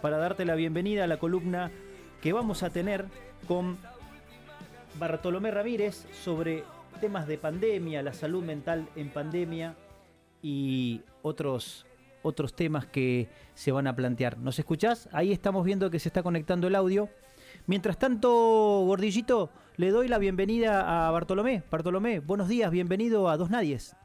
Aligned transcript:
para 0.00 0.18
darte 0.18 0.44
la 0.44 0.54
bienvenida 0.54 1.04
a 1.04 1.06
la 1.06 1.18
columna 1.18 1.70
que 2.22 2.32
vamos 2.32 2.62
a 2.62 2.70
tener 2.70 3.06
con 3.46 3.78
Bartolomé 4.98 5.50
Ramírez 5.50 6.06
sobre 6.12 6.64
temas 7.00 7.26
de 7.26 7.38
pandemia, 7.38 8.02
la 8.02 8.12
salud 8.12 8.44
mental 8.44 8.88
en 8.96 9.10
pandemia 9.10 9.74
y 10.42 11.02
otros, 11.22 11.86
otros 12.22 12.54
temas 12.54 12.86
que 12.86 13.28
se 13.54 13.72
van 13.72 13.86
a 13.86 13.94
plantear. 13.94 14.38
¿Nos 14.38 14.58
escuchás? 14.58 15.08
Ahí 15.12 15.32
estamos 15.32 15.64
viendo 15.64 15.90
que 15.90 15.98
se 15.98 16.08
está 16.08 16.22
conectando 16.22 16.66
el 16.66 16.74
audio. 16.74 17.08
Mientras 17.66 17.98
tanto, 17.98 18.30
Gordillito, 18.86 19.50
le 19.76 19.90
doy 19.90 20.08
la 20.08 20.18
bienvenida 20.18 21.06
a 21.06 21.10
Bartolomé. 21.10 21.62
Bartolomé, 21.70 22.20
buenos 22.20 22.48
días, 22.48 22.70
bienvenido 22.70 23.28
a 23.28 23.36
Dos 23.36 23.50
Nadies. 23.50 23.96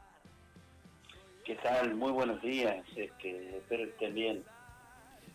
¿Qué 1.44 1.54
tal? 1.56 1.94
Muy 1.94 2.12
buenos 2.12 2.42
días, 2.42 2.84
este, 2.96 3.56
espero 3.56 3.84
que 3.84 3.90
estén 3.90 4.14
bien. 4.14 4.55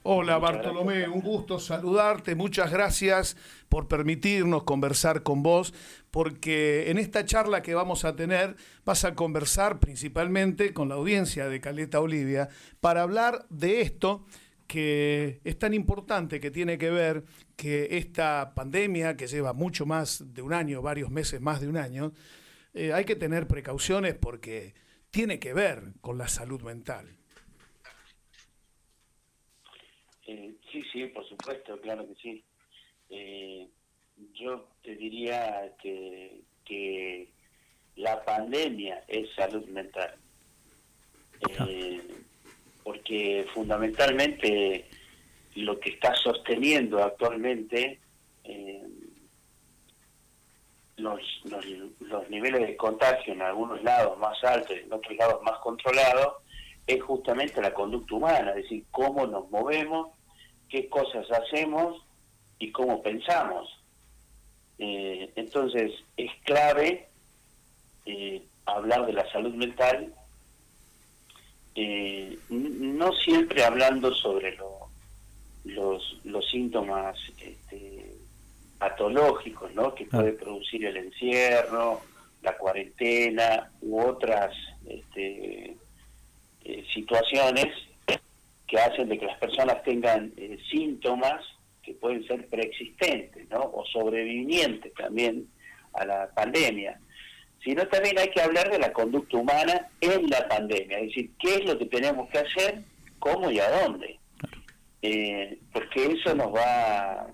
Hola 0.04 0.40
Bartolomé, 0.40 1.08
un 1.08 1.22
gusto 1.22 1.60
saludarte, 1.60 2.34
muchas 2.34 2.72
gracias 2.72 3.38
por 3.70 3.88
permitirnos 3.88 4.64
conversar 4.64 5.22
con 5.22 5.44
vos, 5.44 5.76
porque 6.10 6.90
en 6.90 6.98
esta 6.98 7.24
charla 7.24 7.62
que 7.62 7.76
vamos 7.76 8.04
a 8.04 8.16
tener 8.16 8.56
vas 8.84 9.06
a 9.06 9.14
conversar 9.14 9.80
principalmente 9.80 10.74
con 10.74 10.90
la 10.90 10.96
audiencia 10.96 11.50
de 11.50 11.62
Caleta 11.62 12.00
Olivia 12.00 12.50
para 12.80 13.04
hablar 13.04 13.46
de 13.52 13.82
esto 13.82 14.26
que 14.66 15.40
es 15.44 15.60
tan 15.60 15.76
importante 15.76 16.40
que 16.40 16.50
tiene 16.50 16.80
que 16.80 16.90
ver 16.90 17.24
que 17.56 17.98
esta 17.98 18.54
pandemia, 18.56 19.16
que 19.16 19.28
lleva 19.28 19.54
mucho 19.54 19.86
más 19.86 20.34
de 20.34 20.42
un 20.42 20.54
año, 20.54 20.82
varios 20.82 21.12
meses 21.12 21.42
más 21.42 21.62
de 21.62 21.68
un 21.68 21.78
año, 21.78 22.12
eh, 22.74 22.92
hay 22.92 23.06
que 23.06 23.16
tener 23.16 23.48
precauciones 23.48 24.16
porque 24.16 24.74
tiene 25.12 25.38
que 25.38 25.54
ver 25.54 25.94
con 26.02 26.18
la 26.18 26.28
salud 26.28 26.64
mental. 26.64 27.21
Eh, 30.32 30.54
sí, 30.72 30.82
sí, 30.94 31.06
por 31.08 31.28
supuesto, 31.28 31.78
claro 31.82 32.08
que 32.08 32.16
sí. 32.16 32.44
Eh, 33.10 33.68
yo 34.34 34.66
te 34.82 34.96
diría 34.96 35.74
que, 35.82 36.40
que, 36.64 37.28
la 37.98 38.24
pandemia 38.24 39.04
es 39.10 39.30
salud 39.36 39.66
mental. 39.68 40.16
Eh, 41.68 42.02
porque 42.84 43.46
fundamentalmente 43.54 44.86
lo 45.56 45.78
que 45.80 45.90
está 45.90 46.16
sosteniendo 46.16 47.04
actualmente 47.04 48.00
los, 50.96 51.20
los, 51.46 51.66
los, 52.00 52.30
niveles 52.30 52.62
de 52.62 52.78
contagio 52.78 53.34
en 53.34 53.42
algunos 53.42 53.84
lados 53.84 54.18
más 54.20 54.42
altos 54.44 54.78
y 54.78 54.86
en 54.86 54.94
otros 54.94 55.16
lados 55.18 55.42
más 55.44 55.58
controlados 55.60 56.36
es 56.88 57.02
justamente 57.02 57.62
la 57.62 57.74
conducta 57.74 58.16
humana, 58.16 58.52
es 58.52 58.64
decir, 58.64 58.86
cómo 58.92 59.28
nos 59.28 59.50
movemos, 59.50 60.10
qué 60.72 60.88
cosas 60.88 61.30
hacemos 61.30 62.02
y 62.58 62.72
cómo 62.72 63.04
pensamos. 63.04 63.70
Eh, 64.80 65.30
entonces, 65.36 65.92
es 66.16 66.32
clave 66.46 67.08
eh, 68.06 68.42
hablar 68.66 69.06
de 69.06 69.14
la 69.14 69.30
salud 69.32 69.54
mental, 69.54 70.14
eh, 71.76 72.38
no 72.50 73.12
siempre 73.14 73.64
hablando 73.64 74.14
sobre 74.14 74.58
los, 75.66 76.20
los 76.24 76.50
síntomas 76.50 77.18
este, 77.40 78.16
patológicos 78.80 79.74
¿no? 79.76 79.94
que 79.94 80.06
puede 80.06 80.34
producir 80.34 80.86
el 80.86 80.98
encierro, 80.98 82.02
la 82.42 82.58
cuarentena 82.58 83.72
u 83.82 84.02
otras 84.02 84.56
este, 84.88 85.78
situaciones 86.94 87.91
que 88.72 88.80
hacen 88.80 89.10
de 89.10 89.20
que 89.20 89.26
las 89.26 89.38
personas 89.38 89.84
tengan 89.84 90.32
eh, 90.38 90.58
síntomas 90.72 91.46
que 91.84 91.94
pueden 91.96 92.26
ser 92.26 92.48
preexistentes, 92.48 93.50
¿no? 93.50 93.60
O 93.60 93.84
sobrevivientes 93.86 94.94
también 94.94 95.46
a 95.92 96.06
la 96.06 96.30
pandemia. 96.34 96.98
Sino 97.62 97.86
también 97.90 98.18
hay 98.18 98.30
que 98.30 98.42
hablar 98.42 98.72
de 98.72 98.80
la 98.80 98.94
conducta 98.94 99.36
humana 99.36 99.90
en 100.00 100.30
la 100.30 100.48
pandemia, 100.48 101.00
es 101.00 101.08
decir, 101.08 101.32
qué 101.38 101.56
es 101.56 101.66
lo 101.66 101.78
que 101.78 101.86
tenemos 101.88 102.30
que 102.30 102.40
hacer, 102.40 102.82
cómo 103.20 103.52
y 103.52 103.60
a 103.60 103.70
dónde. 103.70 104.18
Eh, 105.02 105.60
porque 105.74 106.06
eso 106.06 106.34
nos 106.34 106.56
va, 106.56 107.28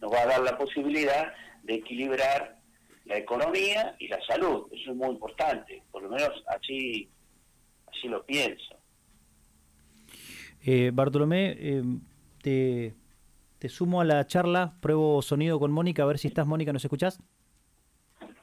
nos 0.00 0.10
va 0.10 0.22
a 0.22 0.26
dar 0.26 0.40
la 0.40 0.56
posibilidad 0.56 1.30
de 1.62 1.74
equilibrar 1.74 2.56
la 3.04 3.18
economía 3.18 3.96
y 3.98 4.08
la 4.08 4.20
salud. 4.22 4.66
Eso 4.72 4.92
es 4.92 4.96
muy 4.96 5.10
importante, 5.10 5.82
por 5.90 6.02
lo 6.04 6.08
menos 6.08 6.42
así, 6.46 7.06
así 7.86 8.08
lo 8.08 8.24
pienso. 8.24 8.79
Eh, 10.62 10.90
Bartolomé, 10.92 11.56
eh, 11.58 12.92
te, 13.58 13.68
sumo 13.68 14.00
a 14.00 14.04
la 14.04 14.26
charla, 14.26 14.76
pruebo 14.80 15.22
sonido 15.22 15.58
con 15.58 15.72
Mónica, 15.72 16.02
a 16.02 16.06
ver 16.06 16.18
si 16.18 16.28
estás, 16.28 16.46
Mónica, 16.46 16.72
¿nos 16.72 16.84
escuchás? 16.84 17.18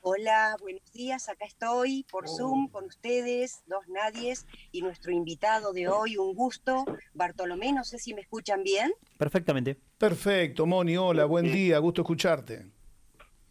Hola, 0.01 0.55
buenos 0.59 0.91
días, 0.93 1.29
acá 1.29 1.45
estoy 1.45 2.05
por 2.09 2.25
oh. 2.25 2.27
Zoom 2.27 2.69
con 2.69 2.85
ustedes, 2.85 3.61
dos 3.67 3.87
nadies, 3.87 4.47
y 4.71 4.81
nuestro 4.81 5.11
invitado 5.11 5.73
de 5.73 5.89
hoy, 5.89 6.17
un 6.17 6.33
gusto, 6.33 6.85
Bartolomé, 7.13 7.71
no 7.73 7.83
sé 7.83 7.99
si 7.99 8.15
me 8.15 8.21
escuchan 8.21 8.63
bien. 8.63 8.93
Perfectamente. 9.17 9.77
Perfecto, 9.97 10.65
Moni, 10.65 10.97
hola, 10.97 11.25
buen 11.25 11.51
día, 11.51 11.77
gusto 11.77 12.01
escucharte. 12.01 12.65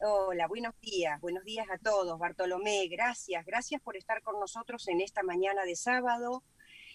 Hola, 0.00 0.48
buenos 0.48 0.74
días, 0.80 1.20
buenos 1.20 1.44
días 1.44 1.66
a 1.70 1.78
todos. 1.78 2.18
Bartolomé, 2.18 2.88
gracias, 2.88 3.46
gracias 3.46 3.80
por 3.80 3.96
estar 3.96 4.22
con 4.22 4.40
nosotros 4.40 4.88
en 4.88 5.00
esta 5.00 5.22
mañana 5.22 5.64
de 5.64 5.76
sábado. 5.76 6.42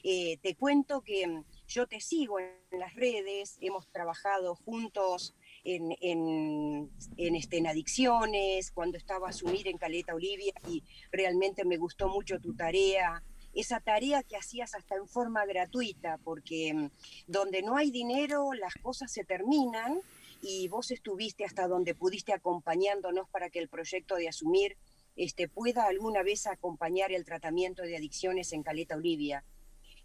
Eh, 0.04 0.40
te 0.42 0.56
cuento 0.56 1.02
que 1.02 1.44
yo 1.72 1.88
te 1.88 2.02
sigo 2.02 2.38
en 2.40 2.80
las 2.80 2.94
redes, 2.96 3.58
hemos 3.62 3.88
trabajado 3.92 4.56
juntos 4.56 5.34
en, 5.64 5.96
en, 6.02 6.90
este, 7.36 7.58
en 7.58 7.68
adicciones, 7.68 8.72
cuando 8.72 8.98
estaba 8.98 9.28
a 9.28 9.30
asumir 9.30 9.68
en 9.70 9.78
Caleta 9.78 10.14
Olivia 10.14 10.54
y 10.68 10.84
realmente 11.12 11.64
me 11.64 11.78
gustó 11.78 12.10
mucho 12.10 12.42
tu 12.42 12.54
tarea, 12.56 13.24
esa 13.54 13.80
tarea 13.80 14.22
que 14.24 14.36
hacías 14.36 14.76
hasta 14.76 14.96
en 14.96 15.08
forma 15.08 15.46
gratuita, 15.46 16.18
porque 16.26 16.74
mm, 16.74 16.90
donde 17.28 17.62
no 17.62 17.78
hay 17.78 17.90
dinero 17.90 18.52
las 18.54 18.74
cosas 18.76 19.12
se 19.12 19.24
terminan 19.24 20.02
y 20.42 20.68
vos 20.68 20.92
estuviste 20.92 21.46
hasta 21.46 21.68
donde 21.68 21.96
pudiste 21.96 22.34
acompañándonos 22.34 23.30
para 23.30 23.50
que 23.50 23.60
el 23.60 23.70
proyecto 23.70 24.16
de 24.16 24.28
asumir 24.28 24.76
este, 25.16 25.48
pueda 25.48 25.86
alguna 25.86 26.22
vez 26.22 26.48
acompañar 26.48 27.14
el 27.14 27.24
tratamiento 27.24 27.84
de 27.84 27.96
adicciones 27.96 28.52
en 28.52 28.64
Caleta 28.64 28.96
Olivia. 28.96 29.46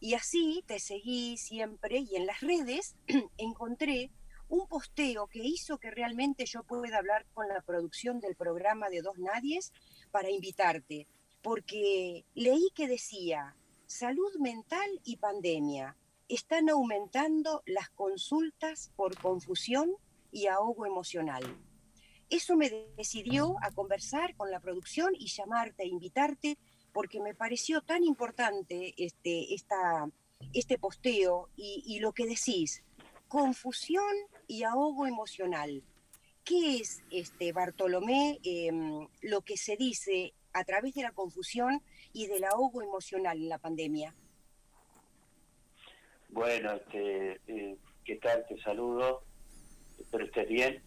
Y 0.06 0.15
así 0.15 0.62
te 0.69 0.78
seguí 0.78 1.37
siempre 1.37 1.99
y 1.99 2.15
en 2.15 2.27
las 2.27 2.41
redes 2.41 2.94
encontré 3.39 4.12
un 4.49 4.69
posteo 4.69 5.27
que 5.27 5.43
hizo 5.43 5.78
que 5.78 5.91
realmente 5.91 6.47
yo 6.47 6.62
pueda 6.62 6.99
hablar 6.99 7.27
con 7.34 7.49
la 7.49 7.61
producción 7.61 8.21
del 8.21 8.37
programa 8.37 8.89
de 8.89 9.03
Dos 9.03 9.19
Nadies 9.19 9.72
para 10.12 10.31
invitarte, 10.31 11.09
porque 11.43 12.25
leí 12.37 12.69
que 12.72 12.87
decía, 12.87 13.56
salud 13.87 14.33
mental 14.39 14.89
y 15.03 15.17
pandemia, 15.17 15.97
están 16.28 16.71
aumentando 16.71 17.65
las 17.67 17.91
consultas 17.91 18.93
por 18.94 19.21
confusión 19.21 19.91
y 20.31 20.47
ahogo 20.47 20.87
emocional. 20.87 21.43
Eso 22.31 22.55
me 22.55 22.71
decidió 22.97 23.56
a 23.61 23.73
conversar 23.73 24.37
con 24.37 24.53
la 24.53 24.61
producción 24.61 25.17
y 25.19 25.27
llamarte, 25.27 25.83
e 25.83 25.88
invitarte 25.88 26.59
porque 26.96 27.20
me 27.20 27.34
pareció 27.34 27.82
tan 27.82 28.04
importante 28.04 28.94
este, 28.96 29.52
esta, 29.52 30.08
este 30.54 30.78
posteo 30.78 31.50
y, 31.54 31.98
lo 32.00 32.12
que 32.12 32.24
decís, 32.24 32.82
confusión 33.28 34.14
y 34.46 34.62
ahogo 34.62 35.06
emocional. 35.06 35.82
¿Qué 36.42 36.78
es, 36.78 37.02
este, 37.10 37.52
Bartolomé, 37.52 38.38
em, 38.44 39.06
lo 39.20 39.42
que 39.42 39.58
se 39.58 39.76
dice 39.76 40.32
a 40.54 40.64
través 40.64 40.94
de 40.94 41.02
la 41.02 41.12
confusión 41.12 41.82
y 42.14 42.28
del 42.28 42.44
ahogo 42.44 42.80
emocional 42.80 43.36
en 43.36 43.50
la 43.50 43.58
pandemia? 43.58 44.14
Bueno, 46.30 46.76
este, 46.76 47.40
eh, 47.46 47.76
¿qué 48.06 48.16
tal? 48.16 48.46
Te 48.48 48.58
saludo, 48.62 49.22
espero 49.99 50.25
estés 50.25 50.49
bien. 50.49 50.82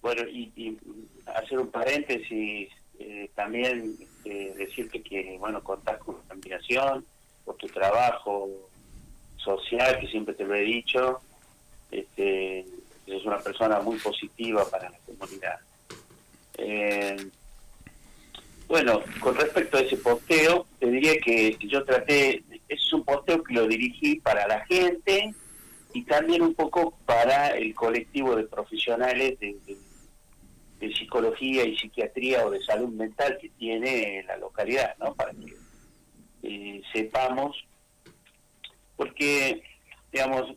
Bueno, 0.00 0.26
y, 0.26 0.50
y 0.56 0.78
hacer 1.26 1.58
un 1.58 1.70
paréntesis 1.70 2.70
eh, 2.98 3.30
también 3.34 3.98
eh, 4.24 4.54
decirte 4.56 5.02
que, 5.02 5.36
bueno, 5.38 5.62
contás 5.62 5.98
con 5.98 6.16
tu 6.16 6.32
admiración, 6.32 7.04
por 7.44 7.56
tu 7.56 7.66
trabajo 7.68 8.48
social, 9.36 9.98
que 10.00 10.06
siempre 10.08 10.34
te 10.34 10.44
lo 10.44 10.54
he 10.54 10.62
dicho. 10.62 11.20
Este, 11.90 12.64
eres 13.06 13.24
una 13.24 13.38
persona 13.38 13.80
muy 13.80 13.98
positiva 13.98 14.64
para 14.70 14.90
la 14.90 14.98
comunidad. 14.98 15.60
Eh, 16.58 17.16
bueno, 18.68 19.02
con 19.20 19.34
respecto 19.34 19.76
a 19.76 19.80
ese 19.80 19.96
posteo, 19.96 20.66
te 20.78 20.86
diría 20.86 21.18
que 21.18 21.56
yo 21.60 21.84
traté, 21.84 22.42
es 22.68 22.92
un 22.92 23.04
posteo 23.04 23.42
que 23.42 23.54
lo 23.54 23.66
dirigí 23.66 24.16
para 24.16 24.46
la 24.46 24.64
gente 24.64 25.34
y 25.92 26.02
también 26.04 26.42
un 26.42 26.54
poco 26.54 26.96
para 27.04 27.48
el 27.48 27.74
colectivo 27.74 28.34
de 28.34 28.44
profesionales 28.44 29.38
de 29.40 29.56
de 29.66 29.76
psicología 30.90 31.64
y 31.64 31.76
psiquiatría 31.76 32.44
o 32.46 32.50
de 32.50 32.62
salud 32.62 32.88
mental 32.88 33.38
que 33.40 33.48
tiene 33.50 34.24
la 34.26 34.36
localidad, 34.36 34.96
¿no? 34.98 35.14
Para 35.14 35.32
que 35.32 35.54
eh, 36.42 36.82
sepamos, 36.92 37.56
porque, 38.96 39.62
digamos, 40.12 40.54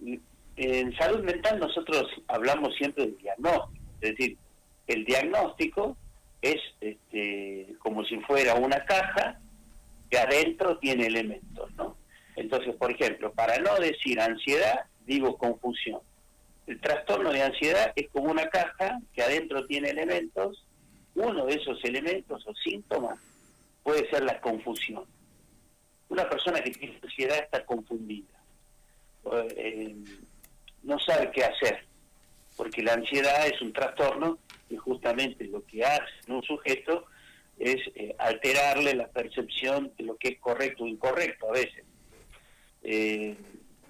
en 0.55 0.95
salud 0.97 1.23
mental 1.23 1.59
nosotros 1.59 2.07
hablamos 2.27 2.75
siempre 2.75 3.05
del 3.05 3.17
diagnóstico, 3.17 3.71
es 4.01 4.09
decir, 4.11 4.37
el 4.87 5.05
diagnóstico 5.05 5.97
es 6.41 6.61
este, 6.79 7.75
como 7.79 8.03
si 8.05 8.17
fuera 8.19 8.55
una 8.55 8.85
caja 8.85 9.39
que 10.09 10.17
adentro 10.17 10.77
tiene 10.77 11.07
elementos, 11.07 11.73
¿no? 11.75 11.97
Entonces, 12.35 12.75
por 12.75 12.91
ejemplo, 12.91 13.31
para 13.33 13.57
no 13.59 13.75
decir 13.79 14.19
ansiedad, 14.19 14.85
digo 15.05 15.37
confusión. 15.37 16.01
El 16.67 16.79
trastorno 16.81 17.31
de 17.31 17.43
ansiedad 17.43 17.93
es 17.95 18.09
como 18.09 18.31
una 18.31 18.47
caja 18.49 18.99
que 19.13 19.21
adentro 19.21 19.65
tiene 19.67 19.89
elementos. 19.89 20.65
Uno 21.13 21.45
de 21.45 21.55
esos 21.55 21.83
elementos 21.83 22.45
o 22.47 22.53
síntomas 22.55 23.19
puede 23.83 24.09
ser 24.09 24.23
la 24.23 24.41
confusión. 24.41 25.03
Una 26.09 26.27
persona 26.27 26.61
que 26.61 26.71
tiene 26.71 26.99
ansiedad 27.01 27.37
está 27.37 27.65
confundida. 27.65 28.27
Eh, 29.55 29.95
no 30.83 30.99
sabe 30.99 31.31
qué 31.31 31.43
hacer, 31.43 31.85
porque 32.55 32.83
la 32.83 32.93
ansiedad 32.93 33.47
es 33.47 33.59
un 33.61 33.73
trastorno 33.73 34.37
y 34.69 34.75
justamente 34.75 35.45
lo 35.45 35.65
que 35.65 35.83
hace 35.83 36.03
en 36.27 36.33
un 36.33 36.43
sujeto 36.43 37.05
es 37.57 37.77
eh, 37.95 38.15
alterarle 38.19 38.93
la 38.95 39.07
percepción 39.07 39.91
de 39.97 40.03
lo 40.03 40.17
que 40.17 40.29
es 40.29 40.39
correcto 40.39 40.83
o 40.83 40.87
incorrecto 40.87 41.49
a 41.49 41.53
veces. 41.53 41.83
Eh, 42.83 43.35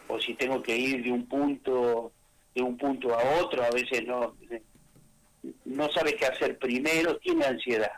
o 0.08 0.20
si 0.20 0.36
tengo 0.36 0.62
que 0.62 0.78
ir 0.78 1.04
de 1.04 1.12
un 1.12 1.28
punto 1.28 2.14
de 2.56 2.62
un 2.62 2.78
punto 2.78 3.14
a 3.14 3.42
otro, 3.42 3.64
a 3.64 3.70
veces 3.70 4.06
no 4.08 4.36
no 5.66 5.90
sabe 5.92 6.16
qué 6.16 6.26
hacer 6.26 6.58
primero, 6.58 7.18
tiene 7.18 7.46
ansiedad. 7.46 7.92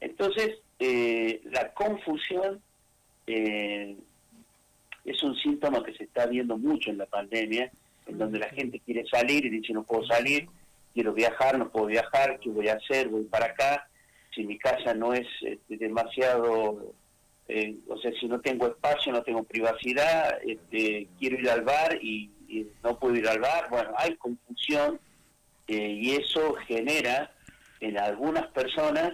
Entonces, 0.00 0.58
eh, 0.78 1.40
la 1.44 1.72
confusión 1.72 2.60
es 3.26 5.22
un 5.22 5.36
síntoma 5.36 5.82
que 5.82 5.94
se 5.94 6.04
está 6.04 6.26
viendo 6.26 6.58
mucho 6.58 6.90
en 6.90 6.98
la 6.98 7.06
pandemia, 7.06 7.70
en 8.06 8.18
donde 8.18 8.38
la 8.38 8.48
gente 8.50 8.80
quiere 8.80 9.06
salir 9.06 9.46
y 9.46 9.50
dice 9.50 9.72
no 9.72 9.84
puedo 9.84 10.04
salir, 10.06 10.48
quiero 10.92 11.12
viajar, 11.12 11.58
no 11.58 11.70
puedo 11.70 11.86
viajar, 11.86 12.38
¿qué 12.40 12.50
voy 12.50 12.68
a 12.68 12.74
hacer? 12.74 13.08
Voy 13.08 13.24
para 13.24 13.46
acá, 13.46 13.88
si 14.34 14.44
mi 14.44 14.58
casa 14.58 14.94
no 14.94 15.14
es 15.14 15.26
este, 15.42 15.76
demasiado, 15.76 16.92
eh, 17.48 17.76
o 17.88 17.98
sea, 17.98 18.12
si 18.20 18.26
no 18.26 18.40
tengo 18.40 18.66
espacio, 18.66 19.12
no 19.12 19.22
tengo 19.22 19.42
privacidad, 19.44 20.38
este, 20.44 21.08
quiero 21.18 21.38
ir 21.38 21.48
al 21.48 21.62
bar 21.62 21.98
y, 22.02 22.30
no 22.82 22.98
puedo 22.98 23.16
ir 23.16 23.28
al 23.28 23.40
bar, 23.40 23.68
bueno, 23.70 23.90
hay 23.96 24.16
confusión 24.16 25.00
eh, 25.66 25.98
y 26.00 26.12
eso 26.12 26.54
genera 26.66 27.32
en 27.80 27.98
algunas 27.98 28.46
personas 28.48 29.12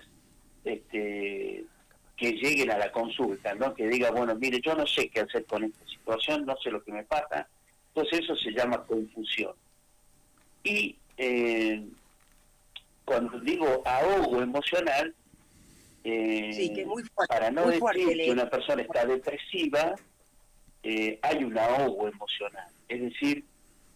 este, 0.65 1.65
que 2.17 2.33
lleguen 2.33 2.71
a 2.71 2.79
la 2.79 2.93
consulta, 2.93 3.55
¿no? 3.55 3.75
Que 3.75 3.89
diga, 3.89 4.11
bueno, 4.11 4.35
mire, 4.35 4.61
yo 4.61 4.75
no 4.75 4.87
sé 4.87 5.09
qué 5.09 5.21
hacer 5.21 5.45
con 5.47 5.65
esta 5.65 5.87
situación, 5.87 6.45
no 6.45 6.57
sé 6.63 6.71
lo 6.71 6.83
que 6.83 6.93
me 6.93 7.05
pasa, 7.05 7.49
entonces 7.89 8.21
eso 8.21 8.37
se 8.37 8.53
llama 8.53 8.85
confusión. 8.85 9.55
Y 10.63 10.97
eh, 11.17 11.85
cuando 13.05 13.41
digo 13.41 13.83
ahogo 13.85 14.43
emocional, 14.43 15.15
eh, 16.05 16.87
para 17.29 17.51
no 17.51 17.67
decir 17.67 18.17
que 18.17 18.31
una 18.31 18.49
persona 18.49 18.83
está 18.83 19.05
depresiva, 19.05 19.95
eh, 20.83 21.19
hay 21.23 21.45
un 21.45 21.59
ahogo 21.59 22.09
emocional. 22.09 22.69
Es 22.89 23.01
decir, 23.01 23.45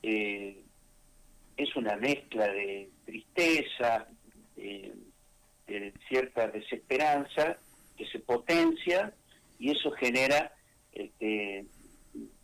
es 0.03 1.77
una 1.77 1.97
mezcla 1.97 2.47
de 2.47 2.91
tristeza, 3.05 4.07
de 4.55 5.93
cierta 6.09 6.49
desesperanza 6.49 7.57
que 7.97 8.07
se 8.07 8.19
potencia 8.19 9.13
y 9.59 9.71
eso 9.71 9.91
genera 9.93 10.53
este, 10.93 11.67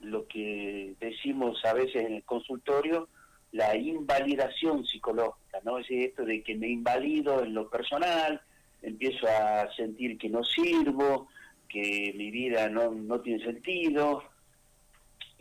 lo 0.01 0.27
que 0.27 0.95
decimos 1.01 1.65
a 1.65 1.75
veces 1.75 2.05
en 2.05 2.15
el 2.15 2.25
consultorio, 2.25 3.09
la 3.53 3.77
invalidación 3.77 4.85
psicológica, 4.87 5.61
¿no? 5.65 5.79
Es 5.79 5.87
esto 5.91 6.25
de 6.25 6.43
que 6.43 6.55
me 6.55 6.69
invalido 6.69 7.43
en 7.43 7.55
lo 7.55 7.69
personal, 7.69 8.41
empiezo 8.83 9.27
a 9.27 9.69
sentir 9.75 10.19
que 10.19 10.29
no 10.29 10.43
sirvo, 10.45 11.29
que 11.71 12.13
mi 12.17 12.31
vida 12.31 12.69
no, 12.69 12.91
no 12.91 13.21
tiene 13.21 13.45
sentido. 13.45 14.23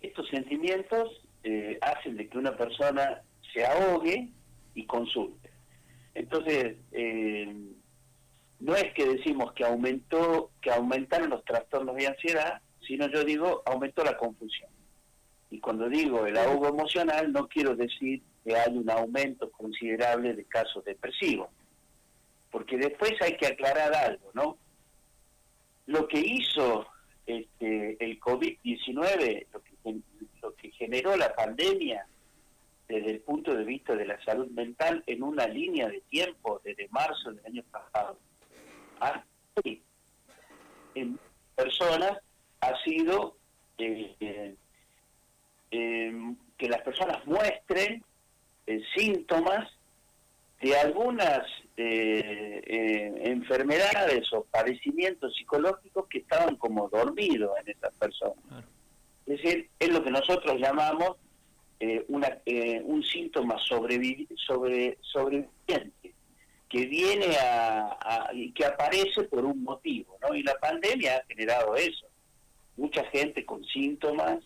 Estos 0.01 0.27
sentimientos 0.29 1.21
eh, 1.43 1.77
hacen 1.81 2.15
de 2.15 2.27
que 2.29 2.37
una 2.37 2.55
persona 2.55 3.21
se 3.53 3.65
ahogue 3.65 4.29
y 4.75 4.85
consulte. 4.85 5.49
Entonces, 6.13 6.77
eh, 6.91 7.55
no 8.59 8.75
es 8.75 8.93
que 8.93 9.05
decimos 9.05 9.53
que 9.53 9.65
aumentó, 9.65 10.51
que 10.61 10.71
aumentaron 10.71 11.29
los 11.29 11.43
trastornos 11.45 11.95
de 11.95 12.07
ansiedad, 12.07 12.61
sino 12.85 13.07
yo 13.07 13.23
digo 13.23 13.63
aumentó 13.65 14.03
la 14.03 14.17
confusión. 14.17 14.69
Y 15.51 15.59
cuando 15.59 15.89
digo 15.89 16.25
el 16.25 16.37
ahogo 16.37 16.67
emocional, 16.67 17.31
no 17.31 17.47
quiero 17.47 17.75
decir 17.75 18.21
que 18.43 18.55
hay 18.55 18.77
un 18.77 18.89
aumento 18.89 19.49
considerable 19.51 20.33
de 20.33 20.45
casos 20.45 20.83
depresivos, 20.85 21.49
porque 22.51 22.77
después 22.77 23.13
hay 23.21 23.35
que 23.37 23.47
aclarar 23.47 23.93
algo, 23.95 24.31
¿no? 24.33 24.57
Lo 25.89 26.07
que 26.07 26.19
hizo 26.19 26.85
este, 27.25 27.97
el 27.99 28.19
COVID-19, 28.19 29.47
lo 29.51 29.63
que, 29.63 29.99
lo 30.43 30.55
que 30.55 30.69
generó 30.71 31.17
la 31.17 31.33
pandemia, 31.33 32.05
desde 32.87 33.09
el 33.09 33.21
punto 33.21 33.55
de 33.55 33.63
vista 33.63 33.95
de 33.95 34.05
la 34.05 34.23
salud 34.23 34.47
mental, 34.51 35.03
en 35.07 35.23
una 35.23 35.47
línea 35.47 35.87
de 35.87 36.01
tiempo 36.01 36.61
desde 36.63 36.87
marzo 36.89 37.31
del 37.31 37.43
año 37.43 37.63
pasado 37.71 38.19
hasta 38.99 39.25
en 40.93 41.19
personas 41.55 42.19
ha 42.61 42.83
sido 42.83 43.35
eh, 43.79 44.15
eh, 44.19 44.55
em, 45.71 46.35
que 46.55 46.69
las 46.69 46.81
personas 46.81 47.25
muestren 47.25 48.03
eh, 48.67 48.81
síntomas 48.95 49.67
de 50.61 50.77
algunas 50.77 51.47
enfermedades 51.77 54.31
o 54.33 54.43
padecimientos 54.43 55.33
psicológicos 55.35 56.07
que 56.09 56.19
estaban 56.19 56.57
como 56.57 56.89
dormidos 56.89 57.51
en 57.61 57.69
esas 57.69 57.93
personas. 57.95 58.35
Es 59.25 59.41
decir, 59.41 59.69
es 59.79 59.89
lo 59.89 60.03
que 60.03 60.11
nosotros 60.11 60.59
llamamos 60.59 61.15
una, 62.09 62.37
un 62.83 63.01
síntoma 63.03 63.57
sobrevi 63.59 64.27
sobre, 64.35 64.97
sobreviviente 65.01 66.13
que 66.69 66.85
viene 66.85 67.35
a, 67.41 68.29
y 68.31 68.51
que 68.51 68.63
aparece 68.63 69.23
por 69.23 69.43
un 69.43 69.63
motivo, 69.63 70.17
¿no? 70.21 70.35
Y 70.35 70.43
la 70.43 70.53
pandemia 70.59 71.17
ha 71.17 71.25
generado 71.25 71.75
eso. 71.75 72.05
Mucha 72.77 73.03
gente 73.05 73.43
con 73.43 73.65
síntomas 73.65 74.37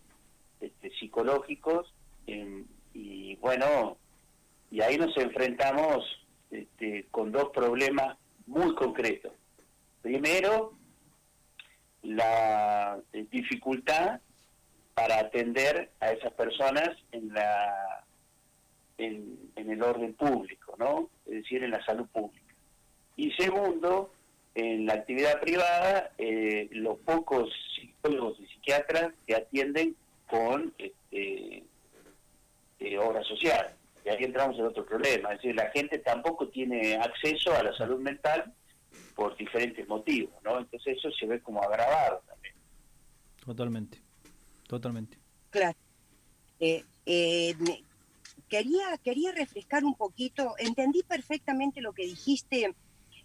este, 0.62 0.90
psicológicos 0.98 1.94
em, 2.26 2.66
y 2.94 3.36
bueno, 3.36 3.98
y 4.74 4.82
ahí 4.82 4.98
nos 4.98 5.16
enfrentamos 5.18 6.04
este, 6.50 7.06
con 7.12 7.32
dos 7.32 7.50
problemas 7.54 8.18
muy 8.48 8.74
concretos. 8.74 9.32
Primero, 10.02 10.74
la 12.02 13.00
eh, 13.14 13.28
dificultad 13.30 14.20
para 14.96 15.20
atender 15.20 15.92
a 16.00 16.12
esas 16.12 16.34
personas 16.34 16.90
en 17.12 17.32
la 17.32 18.04
en, 18.98 19.38
el 19.56 19.84
orden 19.84 20.16
público, 20.16 20.76
¿no? 20.80 21.08
Es 21.28 21.44
decir, 21.44 21.64
en 21.64 21.70
la 21.70 21.86
salud 21.86 22.08
pública. 22.08 22.56
Y 23.16 23.32
segundo, 23.34 24.12
en 24.56 24.88
la 24.88 24.94
actividad 24.94 25.40
privada, 25.40 26.14
eh, 26.18 26.68
los 26.72 26.98
pocos 26.98 27.52
psicólogos 27.76 28.40
y 28.40 28.48
psiquiatras 28.48 29.14
que 29.28 29.36
atienden 29.36 29.96
con 30.28 30.74
este, 30.80 31.64
eh, 32.80 32.98
obra 32.98 33.24
social. 33.24 33.76
Y 34.06 34.10
ahí 34.10 34.24
entramos 34.24 34.58
en 34.60 34.66
otro 34.66 34.86
problema, 34.86 35.32
es 35.32 35.38
decir, 35.42 35.56
la 35.56 35.70
gente 35.72 36.00
tampoco 36.00 36.50
tiene 36.50 36.96
acceso 36.96 37.54
a 37.54 37.64
la 37.64 37.76
salud 37.76 38.00
mental 38.00 38.54
por 39.16 39.36
diferentes 39.38 39.88
motivos, 39.88 40.34
¿no? 40.44 40.60
Entonces 40.60 40.98
eso 40.98 41.10
se 41.12 41.26
ve 41.26 41.42
como 41.42 41.62
agravado 41.64 42.22
también. 42.28 42.56
Totalmente, 43.46 44.02
totalmente. 44.68 45.18
Claro. 45.50 45.78
Eh, 46.60 46.84
eh 47.06 47.54
quería, 48.54 48.98
quería 49.04 49.32
refrescar 49.32 49.84
un 49.84 49.96
poquito, 49.96 50.54
entendí 50.60 51.02
perfectamente 51.02 51.82
lo 51.82 51.92
que 51.94 52.06
dijiste, 52.06 52.76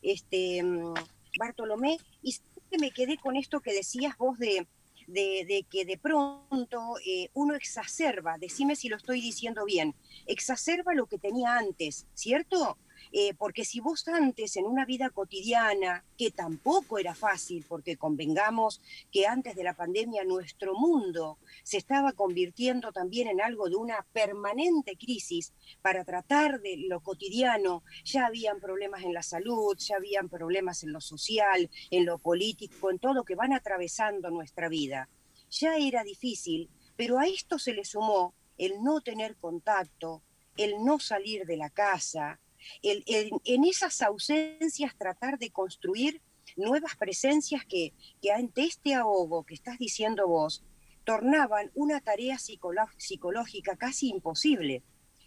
este, 0.00 0.62
mm, 0.62 0.94
Bartolomé, 1.38 1.98
y 2.22 2.34
me 2.80 2.90
quedé 2.90 3.18
con 3.18 3.36
esto 3.36 3.60
que 3.60 3.74
decías 3.74 4.16
vos 4.16 4.38
de, 4.38 4.66
de, 5.08 5.66
que 5.70 5.84
de 5.84 5.98
pronto 5.98 6.96
eh, 7.04 7.30
uno 7.34 7.54
exacerba, 7.54 8.38
decime 8.38 8.76
si 8.76 8.88
lo 8.88 8.96
estoy 8.96 9.20
diciendo 9.20 9.64
bien, 9.64 9.94
exacerba 10.26 10.94
lo 10.94 11.06
que 11.06 11.18
tenía 11.18 11.56
antes, 11.56 12.06
¿cierto? 12.14 12.76
Eh, 13.12 13.34
porque 13.34 13.64
si 13.64 13.80
vos 13.80 14.06
antes 14.08 14.56
en 14.56 14.66
una 14.66 14.84
vida 14.84 15.10
cotidiana, 15.10 16.04
que 16.16 16.30
tampoco 16.30 16.98
era 16.98 17.14
fácil, 17.14 17.64
porque 17.68 17.96
convengamos 17.96 18.80
que 19.10 19.26
antes 19.26 19.56
de 19.56 19.64
la 19.64 19.74
pandemia 19.74 20.24
nuestro 20.24 20.74
mundo 20.74 21.38
se 21.62 21.78
estaba 21.78 22.12
convirtiendo 22.12 22.92
también 22.92 23.28
en 23.28 23.40
algo 23.40 23.68
de 23.68 23.76
una 23.76 24.04
permanente 24.12 24.96
crisis 24.96 25.52
para 25.82 26.04
tratar 26.04 26.60
de 26.60 26.76
lo 26.88 27.00
cotidiano, 27.00 27.82
ya 28.04 28.26
habían 28.26 28.60
problemas 28.60 29.02
en 29.02 29.14
la 29.14 29.22
salud, 29.22 29.76
ya 29.78 29.96
habían 29.96 30.28
problemas 30.28 30.82
en 30.82 30.92
lo 30.92 31.00
social, 31.00 31.70
en 31.90 32.04
lo 32.04 32.18
político, 32.18 32.90
en 32.90 32.98
todo 32.98 33.14
lo 33.14 33.24
que 33.24 33.34
van 33.34 33.52
atravesando 33.52 34.30
nuestra 34.30 34.68
vida. 34.68 35.08
Ya 35.50 35.76
era 35.76 36.04
difícil, 36.04 36.68
pero 36.96 37.18
a 37.18 37.26
esto 37.26 37.58
se 37.58 37.72
le 37.72 37.84
sumó 37.84 38.34
el 38.58 38.82
no 38.82 39.00
tener 39.00 39.36
contacto, 39.36 40.22
el 40.56 40.84
no 40.84 40.98
salir 40.98 41.46
de 41.46 41.56
la 41.56 41.70
casa, 41.70 42.40
en 42.82 43.64
esas 43.64 44.02
ausencias 44.02 44.96
tratar 44.96 45.38
de 45.38 45.50
construir 45.50 46.20
nuevas 46.56 46.96
presencias 46.96 47.64
que, 47.64 47.92
ante 48.34 48.64
este 48.64 48.94
ahogo 48.94 49.44
que 49.44 49.54
estás 49.54 49.78
diciendo 49.78 50.26
vos, 50.26 50.64
tornaban 51.04 51.70
una 51.74 52.00
tarea 52.00 52.36
psicológica 52.38 53.76
casi 53.76 54.08
imposible. 54.08 54.82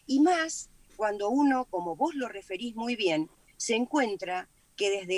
Y 0.06 0.20
más 0.20 0.70
cuando 0.96 1.30
uno, 1.30 1.66
como 1.66 1.96
vos 1.96 2.14
lo 2.16 2.28
referís 2.28 2.76
muy 2.76 2.96
bien, 2.96 3.30
se 3.58 3.76
encuentra 3.76 4.50
que 4.76 4.90
desde 4.90 5.18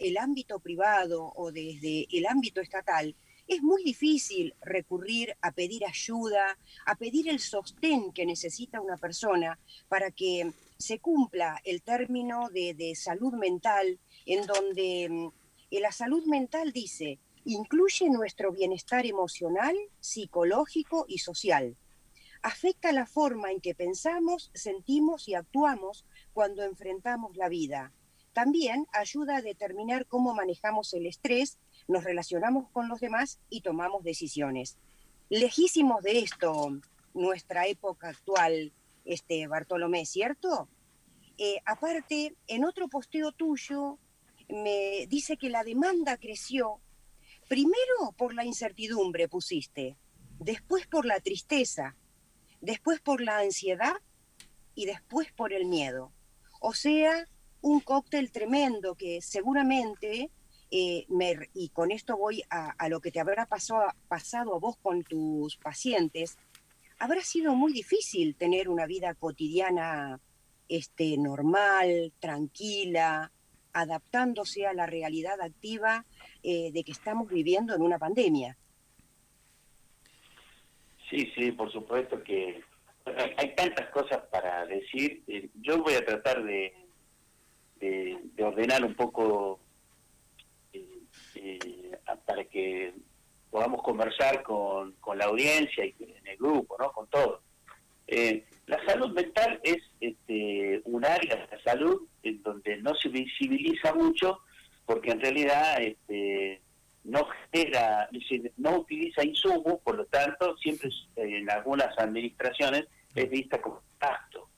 el 0.00 0.16
ámbito 0.18 0.58
privado 0.58 1.32
o 1.36 1.52
desde 1.52 2.06
el 2.10 2.26
ámbito 2.26 2.60
estatal 2.60 3.14
es 3.46 3.62
muy 3.62 3.82
difícil 3.82 4.54
recurrir 4.62 5.36
a 5.40 5.52
pedir 5.52 5.84
ayuda, 5.84 6.58
a 6.86 6.94
pedir 6.96 7.28
el 7.28 7.40
sostén 7.40 8.12
que 8.12 8.24
necesita 8.24 8.80
una 8.80 8.96
persona 8.96 9.58
para 9.88 10.10
que 10.10 10.52
se 10.82 10.98
cumpla 10.98 11.60
el 11.64 11.82
término 11.82 12.48
de, 12.50 12.94
salud 12.96 13.32
mental, 13.34 13.98
en 14.26 14.46
donde 14.46 15.08
mm, 15.08 15.28
la 15.80 15.92
salud 15.92 16.24
mental 16.26 16.72
dice, 16.72 17.18
incluye 17.44 18.10
nuestro 18.10 18.52
bienestar 18.52 19.06
emocional, 19.06 19.74
psicológico 20.00 21.06
y 21.08 21.18
social. 21.18 21.76
Afecta 22.42 22.92
la 22.92 23.06
forma 23.06 23.52
en 23.52 23.60
que 23.60 23.74
pensamos, 23.74 24.50
sentimos 24.52 25.28
y 25.28 25.34
actuamos 25.34 26.04
cuando 26.32 26.64
enfrentamos 26.64 27.36
la 27.36 27.48
vida. 27.48 27.92
También 28.32 28.86
ayuda 28.92 29.36
a 29.36 29.42
determinar 29.42 30.06
cómo 30.06 30.34
manejamos 30.34 30.92
el 30.94 31.06
estrés 31.06 31.58
nos 31.88 32.04
relacionamos 32.04 32.68
con 32.70 32.88
los 32.88 33.00
demás 33.00 33.38
y 33.48 33.60
tomamos 33.60 34.04
decisiones. 34.04 34.76
Lejísimos 35.28 36.02
de 36.02 36.20
esto 36.20 36.80
nuestra 37.14 37.66
época 37.66 38.08
actual, 38.08 38.72
este 39.04 39.46
Bartolomé, 39.46 40.06
¿cierto? 40.06 40.68
Eh, 41.38 41.58
aparte, 41.64 42.36
en 42.46 42.64
otro 42.64 42.88
posteo 42.88 43.32
tuyo 43.32 43.98
me 44.48 45.06
dice 45.08 45.36
que 45.36 45.48
la 45.48 45.64
demanda 45.64 46.16
creció, 46.16 46.80
primero 47.48 48.12
por 48.16 48.34
la 48.34 48.44
incertidumbre 48.44 49.28
pusiste, 49.28 49.96
después 50.38 50.86
por 50.86 51.06
la 51.06 51.20
tristeza, 51.20 51.96
después 52.60 53.00
por 53.00 53.20
la 53.20 53.38
ansiedad 53.38 53.96
y 54.74 54.86
después 54.86 55.32
por 55.32 55.52
el 55.52 55.66
miedo. 55.66 56.12
O 56.60 56.74
sea, 56.74 57.26
un 57.60 57.80
cóctel 57.80 58.30
tremendo 58.30 58.94
que 58.94 59.20
seguramente 59.22 60.30
eh, 60.74 61.06
y 61.52 61.68
con 61.68 61.90
esto 61.90 62.16
voy 62.16 62.42
a, 62.48 62.88
lo 62.88 63.00
que 63.00 63.10
te 63.10 63.20
habrá 63.20 63.44
pasado, 63.44 63.92
pasado 64.08 64.54
a 64.54 64.58
vos 64.58 64.78
con 64.78 65.02
tus 65.02 65.58
pacientes, 65.58 66.38
habrá 67.02 67.20
sido 67.20 67.56
muy 67.56 67.72
difícil 67.72 68.36
tener 68.36 68.68
una 68.68 68.86
vida 68.86 69.12
cotidiana 69.14 70.20
este, 70.68 71.16
normal, 71.18 72.12
tranquila, 72.20 73.32
adaptándose 73.72 74.68
a 74.68 74.72
la 74.72 74.86
realidad 74.86 75.40
activa 75.40 76.04
eh, 76.44 76.70
de 76.70 76.84
que 76.84 76.92
estamos 76.92 77.28
viviendo 77.28 77.74
en 77.74 77.82
una 77.82 77.98
pandemia. 77.98 78.56
Sí, 81.10 81.28
sí, 81.34 81.50
por 81.50 81.72
supuesto 81.72 82.22
que 82.22 82.62
hay 83.36 83.52
tantas 83.56 83.90
cosas 83.90 84.22
para 84.30 84.64
decir. 84.66 85.24
Eh, 85.26 85.50
yo 85.60 85.82
voy 85.82 85.94
a 85.94 86.04
tratar 86.04 86.44
de, 86.44 86.72
de 87.80 88.44
ordenar 88.44 88.84
un 88.84 88.94
poco 88.94 89.58
eh, 90.72 91.98
para 92.24 92.44
que 92.44 92.94
podamos 93.52 93.82
conversar 93.82 94.42
con, 94.42 94.96
la 95.14 95.26
audiencia 95.26 95.84
y 95.84 95.94
en 96.00 96.26
el 96.26 96.38
grupo, 96.38 96.74
¿no? 96.78 96.90
Con 96.90 97.06
todos. 97.08 97.42
Eh, 98.06 98.46
la 98.66 98.82
salud 98.86 99.12
mental 99.12 99.60
es 99.62 99.76
este, 100.00 100.80
un 100.86 101.04
área 101.04 101.36
de 101.36 101.56
la 101.56 101.62
salud 101.62 102.00
en 102.22 102.42
donde 102.42 102.78
no 102.78 102.94
se 102.94 103.10
visibiliza 103.10 103.92
mucho 103.92 104.40
porque 104.86 105.10
en 105.10 105.20
realidad 105.20 105.82
este, 105.82 106.62
no 107.04 107.28
genera, 107.52 108.08
no 108.56 108.78
utiliza 108.78 109.22
insumos, 109.22 109.80
por 109.84 109.96
lo 109.96 110.06
tanto, 110.06 110.56
siempre 110.56 110.88
en 111.16 111.50
algunas 111.50 111.96
administraciones 111.98 112.86
es 113.14 113.28
vista 113.28 113.60
como 113.60 113.82
gasto. 114.00 114.48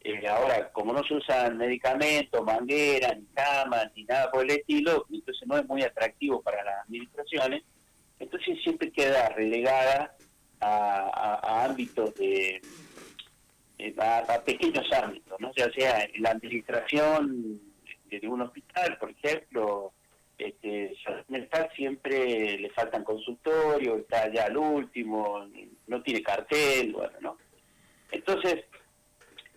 Eh, 0.00 0.26
ahora, 0.26 0.72
como 0.72 0.94
no 0.94 1.04
se 1.04 1.14
usan 1.14 1.58
medicamentos, 1.58 2.42
mangueras, 2.42 3.18
ni 3.18 3.26
camas, 3.26 3.90
ni 3.94 4.04
nada 4.04 4.30
por 4.30 4.42
el 4.44 4.52
estilo, 4.52 5.04
entonces 5.12 5.46
no 5.46 5.58
es 5.58 5.66
muy 5.66 5.82
atractivo 5.82 6.40
para 6.40 6.64
las 6.64 6.84
administraciones, 6.84 7.62
entonces 8.18 8.58
siempre 8.62 8.90
queda 8.90 9.28
relegada 9.30 10.14
a, 10.60 11.64
ámbitos 11.64 12.14
de, 12.14 12.60
a, 13.98 14.42
pequeños 14.44 14.86
ámbitos, 14.92 15.38
¿no? 15.40 15.52
ya 15.56 15.70
sea 15.72 16.08
la 16.18 16.30
administración 16.30 17.60
de 18.10 18.28
un 18.28 18.42
hospital, 18.42 18.96
por 18.98 19.10
ejemplo, 19.10 19.92
este, 20.38 20.96
siempre 21.76 22.58
le 22.58 22.70
faltan 22.70 23.04
consultorios, 23.04 24.00
está 24.00 24.32
ya 24.32 24.44
al 24.44 24.56
último, 24.56 25.46
no 25.86 26.02
tiene 26.02 26.22
cartel, 26.22 26.92
bueno, 26.92 27.18
¿no? 27.20 27.38
Entonces, 28.12 28.64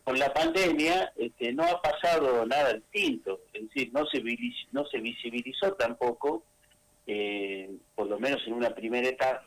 con 0.03 0.17
la 0.17 0.33
pandemia 0.33 1.13
este, 1.15 1.53
no 1.53 1.63
ha 1.63 1.81
pasado 1.81 2.45
nada 2.45 2.73
distinto, 2.73 3.41
es 3.53 3.63
decir, 3.63 3.91
no 3.93 4.05
se, 4.07 4.21
no 4.71 4.85
se 4.85 4.99
visibilizó 4.99 5.73
tampoco, 5.73 6.43
eh, 7.07 7.69
por 7.95 8.07
lo 8.07 8.19
menos 8.19 8.41
en 8.45 8.53
una 8.53 8.69
primera 8.69 9.07
etapa, 9.07 9.43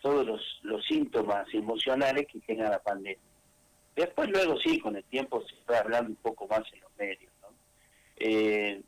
todos 0.00 0.26
los, 0.62 0.86
síntomas 0.86 1.46
emocionales 1.52 2.26
que 2.26 2.40
genera 2.40 2.70
la 2.70 2.78
pandemia. 2.78 3.18
Después 3.96 4.30
luego 4.30 4.56
sí, 4.58 4.78
con 4.78 4.96
el 4.96 5.04
tiempo 5.04 5.42
se 5.42 5.54
está 5.56 5.80
hablando 5.80 6.10
un 6.10 6.16
poco 6.16 6.46
más 6.46 6.62
en 6.72 6.80
los 6.80 6.90
medios. 6.96 7.32
Eh, 8.20 8.82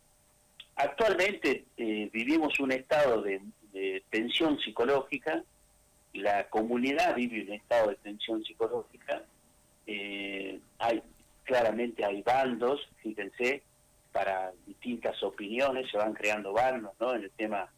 actualmente 0.77 1.65
eh, 1.77 2.11
vivimos 2.13 2.59
un 2.59 2.73
estado 2.73 3.23
de, 3.23 3.41
de 3.73 4.03
tensión 4.11 4.59
psicológica, 4.59 5.45
la 6.15 6.49
comunidad 6.49 7.15
vive 7.15 7.43
un 7.43 7.53
estado 7.53 7.91
de 7.91 7.97
tensión 7.97 8.45
psicológica, 8.45 9.23
eh, 9.87 10.59
hay 10.79 11.03
claramente 11.45 12.05
hay 12.05 12.23
bandos, 12.23 12.81
fíjense, 13.03 13.63
para 14.13 14.53
distintas 14.67 15.21
opiniones, 15.23 15.91
se 15.91 15.99
van 15.99 16.15
creando 16.15 16.53
bandos, 16.53 16.93
¿no? 17.01 17.15
En 17.15 17.25
el 17.25 17.31
tema 17.33 17.69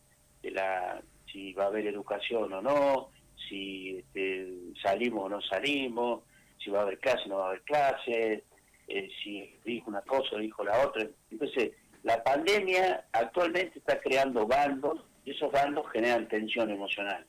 de 0.42 0.50
la 0.50 1.02
si 1.32 1.52
va 1.54 1.64
a 1.64 1.66
haber 1.68 1.87
educación 1.87 2.52
o 2.52 2.61
no, 2.61 3.11
si 3.49 3.99
este, 3.99 4.52
salimos 4.82 5.25
o 5.25 5.28
no 5.30 5.40
salimos, 5.40 6.25
si 6.62 6.70
va 6.70 6.80
a 6.80 6.82
haber 6.82 6.99
clase 6.99 7.22
o 7.25 7.28
no 7.28 7.38
va 7.38 7.44
a 7.44 7.49
haber 7.49 7.62
clase, 7.62 8.44
eh, 8.88 9.08
si 9.22 9.58
dijo 9.64 9.88
una 9.88 10.02
cosa 10.02 10.37
o 10.37 10.38
dijo 10.38 10.62
la 10.62 10.87
otra. 10.87 11.06
Entonces, 11.30 11.72
la 12.02 12.22
pandemia 12.22 13.06
actualmente 13.12 13.78
está 13.78 14.00
creando 14.00 14.46
bandos 14.46 15.00
y 15.25 15.30
esos 15.30 15.50
bandos 15.50 15.90
generan 15.90 16.28
tensión 16.28 16.70
emocional, 16.70 17.25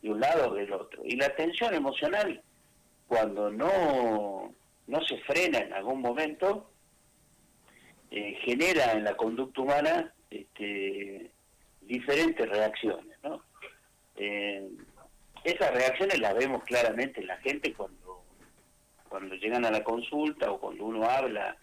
de 0.00 0.10
un 0.10 0.20
lado 0.20 0.50
o 0.50 0.54
del 0.54 0.72
otro. 0.72 1.02
Y 1.04 1.16
la 1.16 1.34
tensión 1.34 1.74
emocional 1.74 2.42
cuando 3.06 3.50
no, 3.50 4.54
no 4.86 5.04
se 5.04 5.18
frena 5.18 5.58
en 5.58 5.72
algún 5.72 6.00
momento, 6.00 6.70
eh, 8.10 8.38
genera 8.44 8.92
en 8.92 9.04
la 9.04 9.16
conducta 9.16 9.60
humana 9.60 10.14
este, 10.30 11.32
diferentes 11.86 12.48
reacciones. 12.48 13.16
¿no? 13.22 13.42
Eh, 14.16 14.68
esas 15.44 15.72
reacciones 15.72 16.18
las 16.18 16.34
vemos 16.34 16.64
claramente 16.64 17.20
en 17.20 17.26
la 17.26 17.36
gente 17.38 17.72
cuando, 17.74 18.24
cuando 19.08 19.34
llegan 19.34 19.64
a 19.64 19.70
la 19.70 19.84
consulta 19.84 20.50
o 20.50 20.58
cuando 20.58 20.84
uno 20.84 21.04
habla 21.04 21.56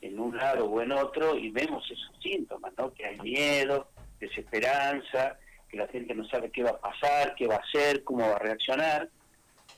en 0.00 0.18
un 0.18 0.36
lado 0.36 0.66
o 0.66 0.80
en 0.80 0.92
otro 0.92 1.36
y 1.36 1.50
vemos 1.50 1.84
esos 1.90 2.10
síntomas, 2.22 2.72
¿no? 2.76 2.92
que 2.92 3.06
hay 3.06 3.18
miedo, 3.20 3.90
desesperanza, 4.18 5.38
que 5.68 5.76
la 5.76 5.86
gente 5.88 6.14
no 6.14 6.26
sabe 6.28 6.50
qué 6.50 6.62
va 6.62 6.70
a 6.70 6.80
pasar, 6.80 7.34
qué 7.36 7.46
va 7.46 7.56
a 7.56 7.58
hacer, 7.58 8.02
cómo 8.02 8.28
va 8.28 8.36
a 8.36 8.40
reaccionar. 8.40 9.08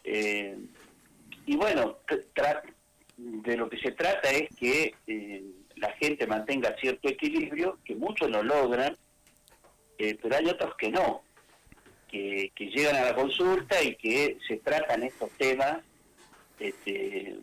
Eh, 0.04 0.56
y 1.46 1.56
bueno, 1.56 1.98
de 3.16 3.56
lo 3.56 3.68
que 3.68 3.78
se 3.78 3.92
trata 3.92 4.30
es 4.30 4.48
que 4.56 4.94
eh, 5.06 5.44
la 5.76 5.92
gente 5.94 6.26
mantenga 6.26 6.76
cierto 6.80 7.08
equilibrio, 7.08 7.78
que 7.84 7.94
muchos 7.94 8.30
lo 8.30 8.42
logran, 8.42 8.96
eh, 9.98 10.18
pero 10.20 10.36
hay 10.36 10.46
otros 10.46 10.74
que 10.76 10.90
no, 10.90 11.22
que, 12.08 12.50
llegan 12.58 12.96
a 12.96 13.04
la 13.04 13.14
consulta 13.14 13.82
y 13.82 13.96
que 13.96 14.38
se 14.46 14.58
tratan 14.58 15.02
estos 15.02 15.30
temas 15.32 15.78
este, 16.58 17.36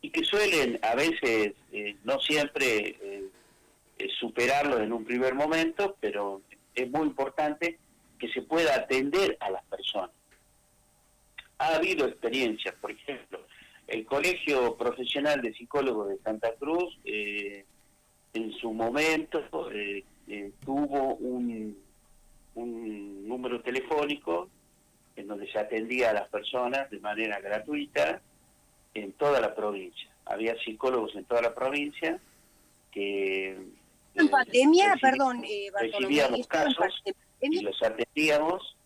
y 0.00 0.10
que 0.10 0.24
suelen 0.24 0.78
a 0.82 0.94
veces, 0.94 1.54
eh, 1.72 1.96
no 2.04 2.20
siempre, 2.20 2.96
superarlos 4.20 4.80
en 4.80 4.92
un 4.92 5.04
primer 5.04 5.34
momento, 5.34 5.96
pero 6.00 6.42
es 6.74 6.90
muy 6.90 7.06
importante 7.06 7.78
que 8.18 8.28
se 8.28 8.42
pueda 8.42 8.74
atender 8.74 9.36
a 9.40 9.50
las 9.50 9.64
personas. 9.64 10.10
Ha 11.58 11.76
habido 11.76 12.06
experiencias, 12.06 12.74
por 12.74 12.90
ejemplo, 12.90 13.40
el 13.86 14.04
Colegio 14.04 14.76
Profesional 14.76 15.40
de 15.40 15.54
Psicólogos 15.54 16.08
de 16.08 16.18
Santa 16.18 16.52
Cruz 16.58 16.98
eh, 17.04 17.64
en 18.34 18.52
su 18.52 18.72
momento 18.72 19.70
eh, 19.72 20.04
eh, 20.28 20.52
tuvo 20.64 21.14
un, 21.16 21.76
un, 22.54 23.28
número 23.28 23.60
telefónico 23.62 24.48
en 25.14 25.26
donde 25.28 25.50
se 25.50 25.58
atendía 25.58 26.10
a 26.10 26.14
las 26.14 26.28
personas 26.28 26.90
de 26.90 27.00
manera 27.00 27.40
gratuita 27.40 28.20
en 28.94 29.12
toda 29.12 29.40
la 29.40 29.54
provincia. 29.54 30.10
Había 30.24 30.56
psicólogos 30.62 31.14
en 31.14 31.24
toda 31.24 31.42
la 31.42 31.54
provincia 31.54 32.18
que... 32.90 33.56
En 34.14 34.28
pandemia, 34.28 34.96
perdón, 35.00 35.44
eh, 35.44 35.68
recibíamos 35.78 36.46
casos 36.46 37.02
y 37.40 37.60
los 37.60 37.82
atendíamos, 37.82 38.76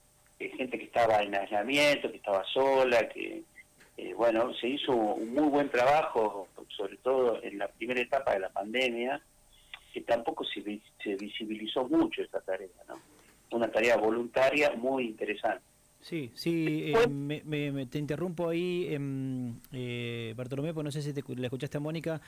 eh, 0.40 0.50
gente 0.56 0.78
que 0.78 0.84
estaba 0.84 1.22
en 1.22 1.34
aislamiento, 1.34 2.10
que 2.10 2.16
estaba 2.16 2.44
sola, 2.52 3.08
que, 3.08 3.42
eh, 3.96 4.14
bueno, 4.14 4.52
se 4.54 4.68
hizo 4.68 4.92
un 4.92 5.32
muy 5.32 5.48
buen 5.48 5.70
trabajo, 5.70 6.48
sobre 6.76 6.96
todo 6.96 7.42
en 7.42 7.58
la 7.58 7.68
primera 7.68 8.00
etapa 8.00 8.32
de 8.32 8.40
la 8.40 8.48
pandemia, 8.48 9.22
que 9.92 10.02
tampoco 10.02 10.44
se, 10.44 10.80
se 11.02 11.16
visibilizó 11.16 11.88
mucho 11.88 12.22
esta 12.22 12.40
tarea, 12.40 12.68
¿no? 12.88 13.00
Una 13.52 13.70
tarea 13.70 13.96
voluntaria 13.96 14.72
muy 14.76 15.06
interesante. 15.06 15.64
Sí, 16.00 16.30
sí, 16.34 16.94
eh, 16.94 17.08
me, 17.08 17.86
te 17.86 17.98
interrumpo 17.98 18.48
ahí, 18.48 18.86
em, 18.88 19.60
eh, 19.72 20.32
Bartolomé, 20.34 20.72
porque 20.72 20.84
no 20.84 20.90
sé 20.90 21.02
si 21.02 21.12
te, 21.12 21.22
la 21.36 21.46
escuchaste 21.46 21.76
a 21.76 21.80
Mónica, 21.80 22.22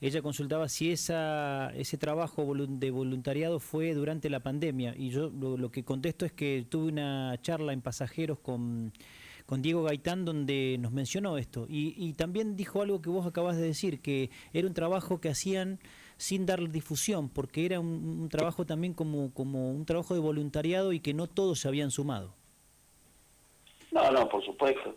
ella 0.00 0.22
consultaba 0.22 0.68
si 0.68 0.92
esa, 0.92 1.72
ese 1.74 1.98
trabajo 1.98 2.46
de 2.54 2.90
voluntariado 2.90 3.58
fue 3.58 3.94
durante 3.94 4.30
la 4.30 4.40
pandemia 4.40 4.94
y 4.96 5.10
yo 5.10 5.30
lo, 5.30 5.70
que 5.70 5.84
contesto 5.84 6.24
es 6.24 6.32
que 6.32 6.66
tuve 6.68 6.92
una 6.92 7.36
charla 7.40 7.72
en 7.72 7.80
pasajeros 7.80 8.38
con, 8.38 8.92
con 9.46 9.62
Diego 9.62 9.82
Gaitán 9.84 10.24
donde 10.24 10.76
nos 10.78 10.92
mencionó 10.92 11.38
esto 11.38 11.66
y, 11.68 11.94
y 11.96 12.12
también 12.12 12.56
dijo 12.56 12.82
algo 12.82 13.00
que 13.00 13.08
vos 13.08 13.26
acabas 13.26 13.56
de 13.56 13.62
decir, 13.62 14.00
que 14.00 14.30
era 14.52 14.68
un 14.68 14.74
trabajo 14.74 15.18
que 15.18 15.30
hacían 15.30 15.80
sin 16.16 16.46
dar 16.46 16.60
difusión, 16.70 17.28
porque 17.28 17.66
era 17.66 17.78
un, 17.80 18.28
trabajo 18.30 18.64
también 18.64 18.94
como, 18.94 19.32
como 19.34 19.70
un 19.70 19.84
trabajo 19.84 20.14
de 20.14 20.20
voluntariado 20.20 20.92
y 20.92 21.00
que 21.00 21.14
no 21.14 21.26
todos 21.26 21.60
se 21.60 21.68
habían 21.68 21.90
sumado. 21.90 22.34
No, 23.92 24.10
no, 24.10 24.28
por 24.28 24.44
supuesto. 24.44 24.96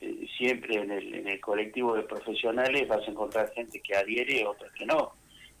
Eh, 0.00 0.26
siempre 0.36 0.76
en 0.76 0.90
el, 0.90 1.14
en 1.14 1.28
el 1.28 1.40
colectivo 1.40 1.94
de 1.94 2.02
profesionales 2.02 2.88
vas 2.88 3.06
a 3.06 3.10
encontrar 3.10 3.52
gente 3.52 3.80
que 3.80 3.96
adhiere 3.96 4.40
y 4.40 4.44
otras 4.44 4.72
que 4.72 4.86
no. 4.86 5.12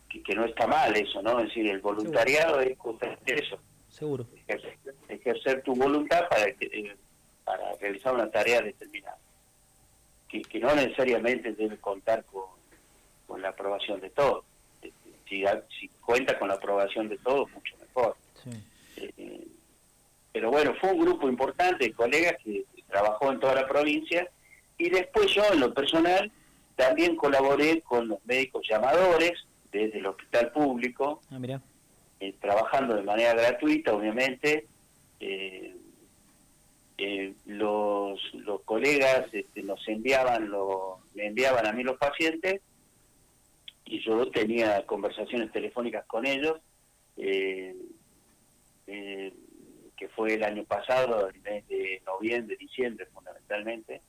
Que, 0.08 0.22
que 0.22 0.34
no 0.34 0.44
está 0.44 0.66
mal 0.66 0.94
eso, 0.96 1.22
¿no? 1.22 1.38
Es 1.38 1.48
decir, 1.48 1.68
el 1.68 1.80
voluntariado 1.80 2.60
es 2.60 2.76
justamente 2.78 3.42
eso. 3.42 3.58
Seguro. 3.88 4.26
Ejercer, 5.08 5.62
tu 5.62 5.74
voluntad 5.74 6.28
para, 6.28 6.48
eh, 6.48 6.96
para 7.44 7.74
realizar 7.80 8.14
una 8.14 8.30
tarea 8.30 8.60
determinada. 8.60 9.18
Que, 10.28 10.42
que 10.42 10.58
no 10.58 10.74
necesariamente 10.74 11.52
debe 11.52 11.76
contar 11.78 12.24
con, 12.24 12.44
con 13.26 13.42
la 13.42 13.48
aprobación 13.48 14.00
de 14.00 14.10
todos 14.10 14.44
si, 15.30 15.88
cuenta 16.04 16.38
con 16.38 16.48
la 16.48 16.54
aprobación 16.54 17.08
de 17.08 17.16
todos, 17.18 17.50
mucho 17.52 17.76
mejor. 17.78 18.16
Eh, 18.96 19.46
pero 20.32 20.50
bueno, 20.50 20.74
fue 20.80 20.92
un 20.92 21.00
grupo 21.00 21.28
importante 21.28 21.84
de 21.84 21.92
colegas 21.92 22.34
que 22.44 22.64
trabajó 22.88 23.30
en 23.30 23.40
toda 23.40 23.54
la 23.54 23.66
provincia 23.66 24.28
y 24.76 24.90
después 24.90 25.32
yo 25.32 25.42
en 25.52 25.60
lo 25.60 25.72
personal 25.72 26.30
también 26.76 27.16
colaboré 27.16 27.80
con 27.82 28.08
los 28.08 28.24
médicos 28.26 28.66
llamadores 28.68 29.32
desde 29.70 29.98
el 29.98 30.06
hospital 30.06 30.50
público, 30.52 31.20
ah, 31.30 31.60
eh, 32.20 32.34
trabajando 32.40 32.96
de 32.96 33.02
manera 33.02 33.34
gratuita, 33.34 33.94
obviamente. 33.94 34.66
Eh, 35.20 35.74
los, 37.46 38.20
los 38.34 38.60
colegas 38.62 39.26
este, 39.32 39.62
nos 39.62 39.86
enviaban, 39.88 40.50
lo, 40.50 40.98
me 41.14 41.26
enviaban 41.26 41.66
a 41.66 41.72
mí 41.72 41.82
los 41.82 41.96
pacientes 41.96 42.60
y 43.90 44.00
yo 44.00 44.30
tenía 44.30 44.86
conversaciones 44.86 45.50
telefónicas 45.50 46.06
con 46.06 46.24
ellos, 46.24 46.60
eh, 47.16 47.74
eh, 48.86 49.34
que 49.96 50.08
fue 50.10 50.34
el 50.34 50.44
año 50.44 50.62
pasado, 50.62 51.28
el 51.28 51.40
mes 51.40 51.66
de 51.66 52.00
noviembre, 52.06 52.56
diciembre 52.56 53.06
fundamentalmente, 53.06 54.00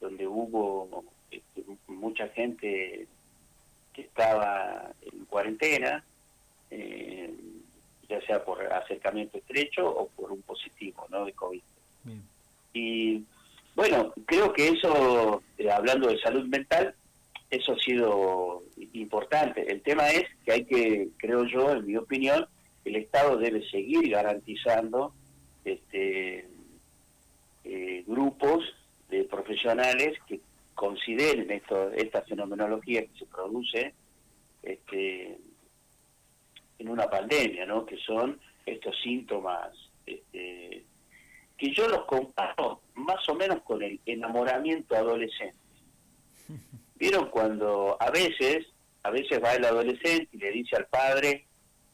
donde 0.00 0.26
hubo 0.26 1.04
este, 1.30 1.62
mucha 1.86 2.28
gente 2.28 3.06
que 3.92 4.00
estaba 4.00 4.90
en 5.02 5.26
cuarentena, 5.26 6.02
eh, 6.70 7.30
ya 8.08 8.22
sea 8.22 8.42
por 8.42 8.64
acercamiento 8.72 9.36
estrecho 9.36 9.86
o 9.86 10.08
por 10.08 10.32
un 10.32 10.40
positivo 10.42 11.06
¿no? 11.10 11.26
de 11.26 11.32
COVID. 11.34 11.62
Y 12.72 13.22
bueno, 13.74 14.14
creo 14.24 14.50
que 14.54 14.68
eso, 14.68 15.42
hablando 15.70 16.08
de 16.08 16.18
salud 16.20 16.46
mental, 16.46 16.94
eso 17.50 17.72
ha 17.72 17.78
sido 17.78 18.62
importante. 18.92 19.70
El 19.70 19.82
tema 19.82 20.08
es 20.10 20.24
que 20.44 20.52
hay 20.52 20.64
que, 20.64 21.08
creo 21.16 21.44
yo, 21.44 21.72
en 21.72 21.86
mi 21.86 21.96
opinión, 21.96 22.46
el 22.84 22.96
Estado 22.96 23.36
debe 23.36 23.68
seguir 23.68 24.10
garantizando 24.10 25.12
este, 25.64 26.46
eh, 27.64 28.04
grupos 28.06 28.64
de 29.08 29.24
profesionales 29.24 30.18
que 30.26 30.40
consideren 30.74 31.50
esto, 31.50 31.90
esta 31.92 32.22
fenomenología 32.22 33.02
que 33.02 33.18
se 33.18 33.26
produce 33.26 33.92
este, 34.62 35.36
en 36.78 36.88
una 36.88 37.10
pandemia, 37.10 37.66
¿no? 37.66 37.84
que 37.84 37.96
son 37.98 38.40
estos 38.64 38.96
síntomas 39.02 39.70
este, 40.06 40.84
que 41.58 41.74
yo 41.74 41.88
los 41.88 42.04
comparo 42.04 42.80
más 42.94 43.28
o 43.28 43.34
menos 43.34 43.62
con 43.62 43.82
el 43.82 44.00
enamoramiento 44.06 44.94
adolescente. 44.96 45.58
¿Vieron 47.00 47.30
cuando 47.30 47.96
a 47.98 48.10
veces, 48.10 48.66
a 49.04 49.10
veces 49.10 49.42
va 49.42 49.54
el 49.54 49.64
adolescente 49.64 50.28
y 50.32 50.36
le 50.36 50.50
dice 50.50 50.76
al 50.76 50.84
padre, 50.84 51.46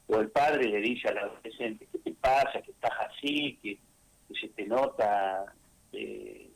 o 0.09 0.19
el 0.19 0.31
padre 0.31 0.65
le 0.65 0.81
dice 0.81 1.07
al 1.07 1.19
adolescente, 1.19 1.87
¿qué 1.93 1.99
te 1.99 2.13
pasa? 2.15 2.61
que 2.61 2.73
estás 2.73 2.93
así? 3.09 3.57
que, 3.63 3.79
se 4.41 4.49
te 4.49 4.67
nota? 4.67 5.55
Eh, 5.93 6.51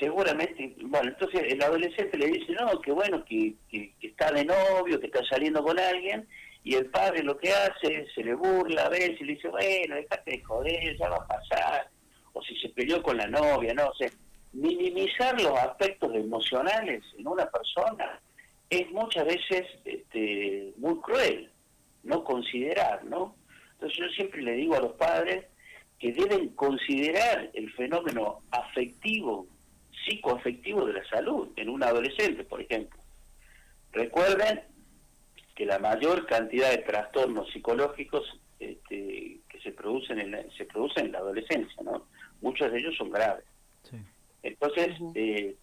seguramente, 0.00 0.74
bueno, 0.82 1.10
entonces 1.10 1.44
el 1.46 1.62
adolescente 1.62 2.18
le 2.18 2.26
dice, 2.26 2.52
no, 2.54 2.80
que 2.80 2.90
bueno, 2.90 3.24
que, 3.24 3.54
que, 3.70 3.92
está 4.02 4.32
de 4.32 4.44
novio, 4.44 4.98
que 4.98 5.06
está 5.06 5.24
saliendo 5.26 5.62
con 5.62 5.78
alguien, 5.78 6.26
y 6.64 6.74
el 6.74 6.86
padre 6.86 7.22
lo 7.22 7.38
que 7.38 7.52
hace, 7.52 8.08
se 8.12 8.24
le 8.24 8.34
burla 8.34 8.86
a 8.86 8.88
veces 8.88 9.20
y 9.20 9.24
le 9.24 9.34
dice, 9.34 9.46
bueno, 9.46 9.94
déjate 9.94 10.32
de 10.32 10.42
joder, 10.42 10.98
ya 10.98 11.08
va 11.08 11.18
a 11.18 11.28
pasar, 11.28 11.88
o 12.32 12.42
si 12.42 12.56
se 12.56 12.70
peleó 12.70 13.00
con 13.00 13.16
la 13.16 13.28
novia, 13.28 13.72
no 13.74 13.92
sé 13.94 14.10
minimizar 14.52 15.40
los 15.40 15.56
aspectos 15.58 15.99
emocionales 16.14 17.02
en 17.18 17.26
una 17.26 17.46
persona 17.46 18.20
es 18.68 18.90
muchas 18.92 19.24
veces 19.24 19.66
este, 19.84 20.72
muy 20.76 20.96
cruel, 21.00 21.50
no 22.04 22.22
considerar, 22.24 23.04
¿no? 23.04 23.34
Entonces 23.72 23.98
yo 23.98 24.08
siempre 24.10 24.42
le 24.42 24.52
digo 24.52 24.76
a 24.76 24.80
los 24.80 24.92
padres 24.92 25.46
que 25.98 26.12
deben 26.12 26.50
considerar 26.50 27.50
el 27.52 27.70
fenómeno 27.72 28.42
afectivo, 28.50 29.46
psicoafectivo 30.04 30.86
de 30.86 30.94
la 30.94 31.04
salud 31.08 31.48
en 31.56 31.68
un 31.68 31.82
adolescente, 31.82 32.44
por 32.44 32.60
ejemplo. 32.60 32.98
Recuerden 33.92 34.62
que 35.54 35.66
la 35.66 35.78
mayor 35.78 36.26
cantidad 36.26 36.70
de 36.70 36.78
trastornos 36.78 37.50
psicológicos 37.52 38.40
este, 38.60 39.40
que 39.48 39.60
se 39.62 39.72
producen 39.72 40.20
en 40.20 40.50
se 40.52 40.64
producen 40.64 41.06
en 41.06 41.12
la 41.12 41.18
adolescencia, 41.18 41.82
¿no? 41.82 42.06
Muchos 42.40 42.70
de 42.72 42.78
ellos 42.78 42.96
son 42.96 43.10
graves. 43.10 43.44
Sí. 43.82 43.96
Entonces, 44.42 44.96
eh, 45.14 45.56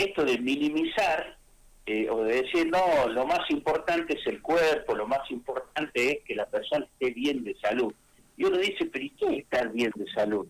esto 0.00 0.24
de 0.24 0.38
minimizar 0.38 1.38
eh, 1.86 2.08
o 2.10 2.22
de 2.22 2.42
decir, 2.42 2.68
no, 2.68 3.08
lo 3.08 3.26
más 3.26 3.50
importante 3.50 4.18
es 4.18 4.26
el 4.26 4.40
cuerpo, 4.40 4.94
lo 4.94 5.06
más 5.06 5.28
importante 5.30 6.12
es 6.12 6.24
que 6.24 6.34
la 6.34 6.46
persona 6.46 6.86
esté 6.86 7.12
bien 7.12 7.42
de 7.42 7.56
salud. 7.56 7.92
Y 8.36 8.44
uno 8.44 8.58
dice, 8.58 8.86
pero 8.86 9.04
¿y 9.04 9.10
qué 9.10 9.26
es 9.26 9.38
estar 9.40 9.70
bien 9.72 9.92
de 9.94 10.10
salud? 10.12 10.46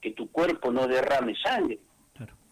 Que 0.00 0.12
tu 0.12 0.30
cuerpo 0.30 0.72
no 0.72 0.86
derrame 0.86 1.34
sangre, 1.36 1.78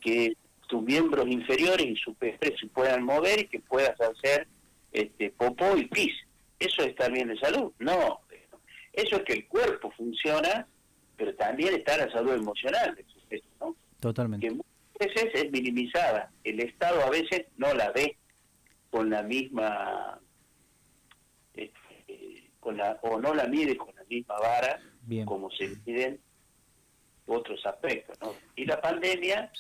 que 0.01 0.37
tus 0.69 0.83
miembros 0.83 1.27
inferiores 1.27 1.87
y 1.87 1.97
superiores 1.97 2.61
se 2.61 2.67
puedan 2.69 3.03
mover 3.05 3.41
y 3.41 3.47
que 3.49 3.61
puedas 3.61 4.01
hacer 4.01 4.47
este, 4.93 5.31
popó 5.31 5.77
y 5.77 5.87
pis. 5.87 6.13
¿Eso 6.59 6.83
es 6.83 6.89
estar 6.89 7.11
bien 7.11 7.29
de 7.29 7.39
salud? 7.39 7.73
No. 7.79 8.21
Eso 8.93 9.17
es 9.17 9.23
que 9.23 9.33
el 9.33 9.49
cuerpo 9.49 9.91
funciona, 9.97 10.67
pero 11.17 11.35
también 11.35 11.75
está 11.75 11.97
la 11.97 12.11
salud 12.13 12.35
emocional. 12.35 12.97
¿no? 13.61 13.75
Totalmente. 13.99 14.49
Que 14.49 14.55
veces 15.01 15.31
es 15.35 15.51
minimizada. 15.51 16.31
El 16.45 16.61
Estado 16.61 17.03
a 17.03 17.11
veces 17.11 17.47
no 17.57 17.73
la 17.75 17.91
ve 17.91 18.17
con 18.91 19.11
la 19.11 19.23
misma, 19.23 20.21
este, 21.55 22.51
con 22.61 22.77
la, 22.77 22.99
o 23.03 23.19
no 23.19 23.35
la 23.35 23.47
mide 23.47 23.77
con 23.77 23.95
la 23.95 24.05
misma 24.05 24.39
vara 24.39 24.81
como 25.25 25.51
se 25.51 25.69
miden 25.87 26.21
otros 27.27 27.65
aspectos. 27.65 28.17
¿no? 28.21 28.35
Y 28.55 28.65
la 28.65 28.81
pandemia 28.81 29.51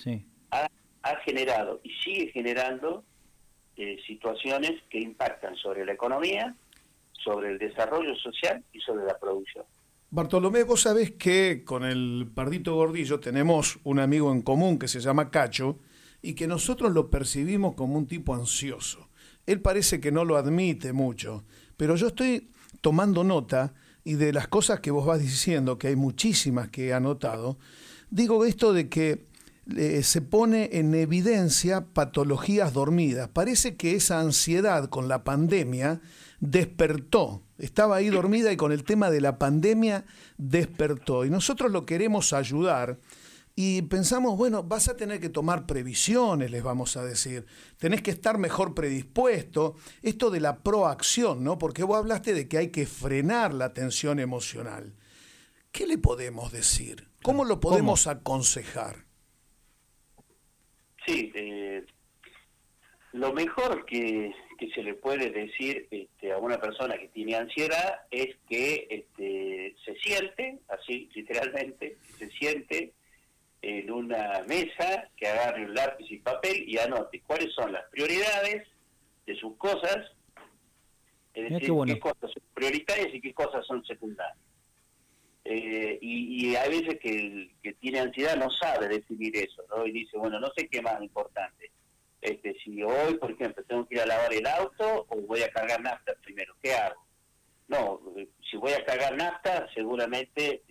ha, 0.50 0.68
ha, 1.03 1.16
generado 1.24 1.81
y 1.83 1.90
sigue 2.03 2.31
generando 2.33 3.05
eh, 3.76 3.96
situaciones 4.07 4.83
que 4.90 4.98
impactan 4.98 5.57
sobre 5.57 5.85
la 5.85 5.92
economía, 5.92 6.55
sobre 7.12 7.50
el 7.50 7.59
desarrollo 7.59 8.14
social 8.16 8.62
y 8.72 8.81
sobre 8.81 9.05
la 9.05 9.18
producción. 9.18 9.64
Bartolomé, 10.12 10.64
vos 10.64 10.83
sabés 10.83 11.12
que 11.12 11.62
con 11.64 11.85
el 11.85 12.29
Pardito 12.35 12.75
Gordillo 12.75 13.20
tenemos 13.20 13.79
un 13.85 14.01
amigo 14.01 14.33
en 14.33 14.42
común 14.42 14.77
que 14.77 14.88
se 14.88 14.99
llama 14.99 15.31
Cacho 15.31 15.79
y 16.20 16.35
que 16.35 16.49
nosotros 16.49 16.92
lo 16.92 17.11
percibimos 17.11 17.75
como 17.77 17.96
un 17.96 18.09
tipo 18.09 18.35
ansioso. 18.35 19.09
Él 19.46 19.61
parece 19.61 20.01
que 20.01 20.11
no 20.11 20.25
lo 20.25 20.37
admite 20.37 20.92
mucho, 20.92 21.44
pero 21.77 21.94
yo 21.94 22.09
estoy 22.09 22.51
tomando 22.81 23.23
nota 23.23 23.73
y 24.03 24.14
de 24.14 24.33
las 24.33 24.49
cosas 24.49 24.81
que 24.81 24.90
vos 24.90 25.07
vas 25.07 25.20
diciendo, 25.20 25.79
que 25.79 25.87
hay 25.87 25.96
muchísimas 25.96 26.70
que 26.70 26.88
he 26.88 26.92
anotado, 26.92 27.57
digo 28.11 28.44
esto 28.44 28.73
de 28.73 28.88
que 28.88 29.27
eh, 29.77 30.03
se 30.03 30.23
pone 30.23 30.70
en 30.73 30.92
evidencia 30.92 31.87
patologías 31.87 32.73
dormidas. 32.73 33.29
Parece 33.29 33.77
que 33.77 33.94
esa 33.94 34.18
ansiedad 34.18 34.88
con 34.88 35.07
la 35.07 35.23
pandemia 35.23 36.01
despertó. 36.40 37.42
Estaba 37.59 37.96
ahí 37.96 38.09
dormida 38.09 38.53
y 38.53 38.57
con 38.57 38.72
el 38.72 38.85
tema 38.85 39.11
de 39.11 39.20
la 39.20 39.38
pandemia 39.38 40.05
despertó. 40.38 41.24
Y 41.24 41.31
nosotros 41.31 41.70
lo 41.70 41.87
queremos 41.87 42.33
ayudar. 42.33 42.98
Y 43.55 43.83
pensamos, 43.83 44.38
bueno, 44.38 44.62
vas 44.62 44.88
a 44.88 44.96
tener 44.96 45.20
que 45.20 45.29
tomar 45.29 45.66
previsiones, 45.66 46.50
les 46.50 46.62
vamos 46.62 46.96
a 46.96 47.05
decir. 47.05 47.44
Tenés 47.76 48.00
que 48.00 48.11
estar 48.11 48.38
mejor 48.38 48.74
predispuesto. 48.74 49.76
Esto 50.00 50.31
de 50.31 50.40
la 50.40 50.62
proacción, 50.62 51.44
¿no? 51.44 51.59
Porque 51.59 51.85
vos 51.85 51.98
hablaste 51.98 52.33
de 52.33 52.48
que 52.48 52.57
hay 52.57 52.68
que 52.68 52.87
frenar 52.87 53.53
la 53.53 53.74
tensión 53.74 54.18
emocional. 54.18 54.94
¿Qué 55.72 55.87
le 55.87 55.98
podemos 55.98 56.53
decir? 56.53 57.09
¿Cómo 57.22 57.44
lo 57.44 57.61
podemos 57.61 58.07
aconsejar? 58.07 59.05
Sí, 61.07 61.31
eh, 61.35 61.85
lo 63.12 63.33
mejor 63.33 63.85
que, 63.85 64.33
se 64.68 64.83
le 64.83 64.94
puede 64.94 65.31
decir 65.31 65.87
este, 65.90 66.33
a 66.33 66.38
una 66.38 66.61
persona 66.61 66.99
que 66.99 67.09
tiene 67.09 67.37
ansiedad 67.37 68.01
es 68.11 68.37
que 68.49 68.87
este, 68.90 69.75
se 69.85 69.94
siente, 69.96 70.59
así 70.68 71.09
literalmente, 71.14 71.96
se 72.18 72.29
siente 72.31 72.92
en 73.62 73.90
una 73.90 74.42
mesa, 74.46 75.09
que 75.16 75.29
agarre 75.29 75.66
un 75.66 75.75
lápiz 75.75 76.11
y 76.11 76.18
papel 76.18 76.64
y 76.66 76.79
anote 76.79 77.23
cuáles 77.27 77.53
son 77.55 77.73
las 77.73 77.85
prioridades 77.90 78.66
de 79.27 79.35
sus 79.37 79.57
cosas, 79.57 80.12
es 81.35 81.51
decir, 81.51 81.73
qué, 81.87 81.99
cosas 81.99 82.31
son 82.33 82.42
prioritarias 82.55 83.14
y 83.14 83.20
qué 83.20 83.35
cosas 83.35 83.66
son 83.66 83.85
secundarias. 83.85 84.38
Eh, 85.44 85.99
y, 86.01 86.55
hay 86.55 86.81
veces 86.81 87.01
que 87.01 87.11
el 87.11 87.51
que 87.62 87.73
tiene 87.75 88.01
ansiedad 88.01 88.37
no 88.37 88.51
sabe 88.51 88.88
definir 88.88 89.37
eso, 89.37 89.62
¿no? 89.70 89.87
Y 89.87 89.92
dice, 89.92 90.18
bueno, 90.18 90.38
no 90.38 90.49
sé 90.57 90.68
qué 90.68 90.83
más 90.83 91.01
importante. 91.03 91.70
Este, 92.20 92.54
si 92.62 92.83
hoy, 92.83 93.14
por 93.14 93.30
ejemplo, 93.30 93.64
tengo 93.64 93.87
que 93.87 93.94
ir 93.94 94.02
a 94.02 94.06
lavar 94.06 94.33
el 94.33 94.46
auto 94.46 95.06
o 95.09 95.16
voy 95.22 95.42
a 95.42 95.50
cargar 95.50 95.80
nafta 95.80 96.12
primero, 96.22 96.54
¿qué 96.62 96.74
hago? 96.74 97.06
No, 97.68 98.00
si 98.50 98.56
voy 98.56 98.72
a 98.72 98.85
cargar 98.85 99.16
nafta, 99.16 99.68
seguramente 99.74 100.62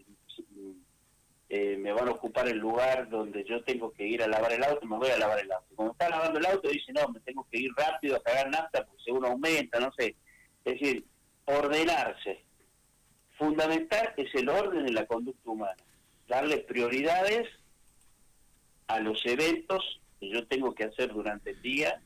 eh, 1.49 1.77
me 1.77 1.91
van 1.91 2.07
a 2.09 2.11
ocupar 2.11 2.47
el 2.47 2.57
lugar 2.57 3.09
donde 3.09 3.43
yo 3.45 3.63
tengo 3.63 3.91
que 3.91 4.05
ir 4.05 4.21
a 4.21 4.27
lavar 4.27 4.51
el 4.51 4.63
auto, 4.63 4.85
me 4.85 4.97
voy 4.97 5.09
a 5.09 5.17
lavar 5.17 5.39
el 5.39 5.51
auto. 5.51 5.67
Cuando 5.75 5.93
está 5.93 6.09
lavando 6.09 6.37
el 6.37 6.45
auto, 6.45 6.69
dice, 6.69 6.91
no, 6.93 7.07
me 7.09 7.19
tengo 7.21 7.47
que 7.49 7.57
ir 7.57 7.71
rápido 7.75 8.17
a 8.17 8.21
cargar 8.21 8.49
nafta 8.49 8.85
porque 8.85 9.03
seguro 9.03 9.29
aumenta, 9.29 9.79
no 9.79 9.91
sé. 9.97 10.15
Es 10.65 10.79
decir, 10.79 11.05
ordenarse 11.45 12.43
fundamental 13.39 14.13
es 14.17 14.35
el 14.35 14.49
orden 14.49 14.87
en 14.87 14.93
la 14.93 15.07
conducta 15.07 15.49
humana, 15.49 15.83
darle 16.27 16.57
prioridades 16.57 17.47
a 18.87 18.99
los 18.99 19.25
eventos 19.25 20.01
que 20.19 20.29
yo 20.29 20.45
tengo 20.47 20.73
que 20.73 20.85
hacer 20.85 21.13
durante 21.13 21.51
el 21.51 21.61
día 21.61 22.01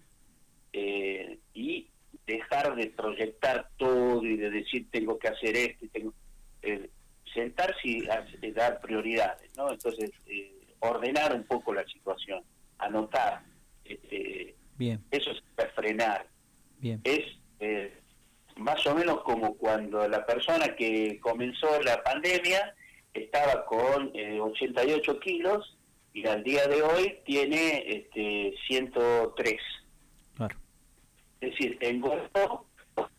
eh, 0.72 1.40
y 1.54 1.88
dejar 2.26 2.76
de 2.76 2.88
proyectar 2.88 3.70
todo 3.78 4.24
y 4.24 4.38
de 4.38 4.50
decir 4.50 4.88
tengo 4.92 5.18
que 5.18 5.28
hacer 5.28 5.56
esto 5.56 5.86
y 5.86 5.90
tengo 5.90 6.14
eh, 6.62 6.90
sentarse 7.34 7.88
y 7.88 8.06
dar 8.52 8.80
prioridades, 8.82 9.50
¿no? 9.58 9.72
Entonces 9.72 10.12
eh, 10.28 10.54
ordenar 10.80 11.36
un 11.36 11.44
poco 11.44 11.74
la 11.74 11.86
situación, 11.86 12.44
anotar, 12.78 13.44
este, 13.84 14.56
Bien. 14.78 15.04
eso 15.12 15.32
es 15.32 15.44
frenar, 15.76 16.28
Bien. 16.80 17.02
es 17.04 17.24
más 18.58 18.86
o 18.86 18.96
menos 18.96 19.24
como 19.24 19.56
cuando 19.56 20.08
la 20.08 20.26
persona 20.26 20.76
que 20.76 21.20
comenzó 21.22 21.82
la 21.82 22.04
pandemia 22.04 22.76
estaba 23.14 23.66
con 23.66 24.12
88 24.16 25.12
eh, 25.12 25.20
kilos 25.20 25.78
y 26.14 26.28
al 26.28 26.44
día 26.44 26.68
de 26.68 26.82
hoy 26.84 27.20
tiene 27.26 27.84
este, 27.88 28.54
103. 28.68 29.56
Claro. 30.36 30.56
Es 31.42 31.52
decir, 31.52 31.78
engordó 31.82 32.68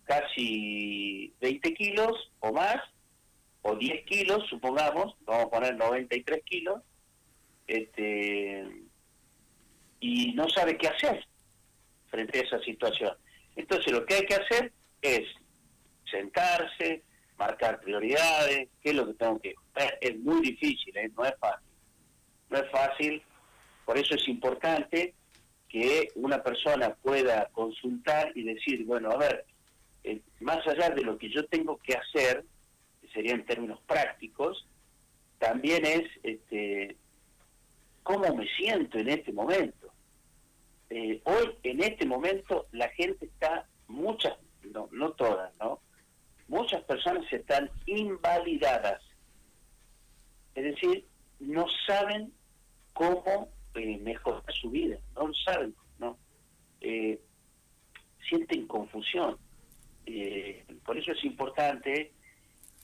casi 0.04 1.34
20 1.40 1.74
kilos 1.74 2.32
o 2.40 2.52
más, 2.52 2.76
o 3.62 3.74
10 3.74 4.04
kilos, 4.04 4.46
supongamos, 4.48 5.16
vamos 5.22 5.46
a 5.46 5.50
poner 5.50 5.76
93 5.76 6.42
kilos, 6.44 6.82
este, 7.66 8.64
y 10.00 10.32
no 10.34 10.48
sabe 10.48 10.76
qué 10.76 10.88
hacer 10.88 11.26
frente 12.08 12.38
a 12.38 12.42
esa 12.42 12.58
situación. 12.60 13.16
Entonces 13.56 13.92
lo 13.92 14.04
que 14.04 14.14
hay 14.14 14.26
que 14.26 14.34
hacer 14.34 14.72
es 15.02 15.26
sentarse, 16.10 17.02
marcar 17.38 17.80
prioridades, 17.80 18.68
qué 18.82 18.90
es 18.90 18.94
lo 18.94 19.06
que 19.06 19.14
tengo 19.14 19.40
que... 19.40 19.54
Es 20.00 20.16
muy 20.18 20.40
difícil, 20.42 20.96
¿eh? 20.96 21.10
no 21.16 21.24
es 21.24 21.34
fácil. 21.40 21.73
No 22.54 22.60
es 22.60 22.70
fácil, 22.70 23.20
por 23.84 23.98
eso 23.98 24.14
es 24.14 24.28
importante 24.28 25.12
que 25.68 26.12
una 26.14 26.40
persona 26.40 26.94
pueda 26.94 27.48
consultar 27.50 28.30
y 28.36 28.44
decir, 28.44 28.84
bueno, 28.84 29.10
a 29.10 29.16
ver, 29.16 29.44
eh, 30.04 30.20
más 30.38 30.64
allá 30.68 30.90
de 30.90 31.02
lo 31.02 31.18
que 31.18 31.28
yo 31.30 31.44
tengo 31.46 31.78
que 31.78 31.96
hacer, 31.96 32.44
que 33.00 33.08
sería 33.08 33.32
en 33.34 33.44
términos 33.44 33.80
prácticos, 33.88 34.68
también 35.40 35.84
es 35.84 36.04
este, 36.22 36.96
cómo 38.04 38.32
me 38.36 38.46
siento 38.56 38.98
en 38.98 39.08
este 39.08 39.32
momento. 39.32 39.92
Eh, 40.90 41.20
hoy, 41.24 41.56
en 41.64 41.82
este 41.82 42.06
momento, 42.06 42.68
la 42.70 42.88
gente 42.90 43.26
está, 43.26 43.66
muchas 43.88 44.34
no, 44.72 44.88
no 44.92 45.10
todas, 45.10 45.52
¿no? 45.58 45.80
Muchas 46.46 46.84
personas 46.84 47.24
están 47.32 47.68
invalidadas. 47.86 49.02
Es 50.54 50.62
decir, 50.62 51.04
no 51.40 51.66
saben 51.84 52.32
cómo 52.94 53.50
eh, 53.74 53.98
mejorar 53.98 54.42
su 54.52 54.70
vida, 54.70 54.98
no 55.14 55.28
lo 55.28 55.34
saben, 55.34 55.74
¿no? 55.98 56.16
Eh, 56.80 57.20
sienten 58.28 58.66
confusión. 58.66 59.36
Eh, 60.06 60.64
por 60.84 60.96
eso 60.96 61.12
es 61.12 61.24
importante 61.24 62.12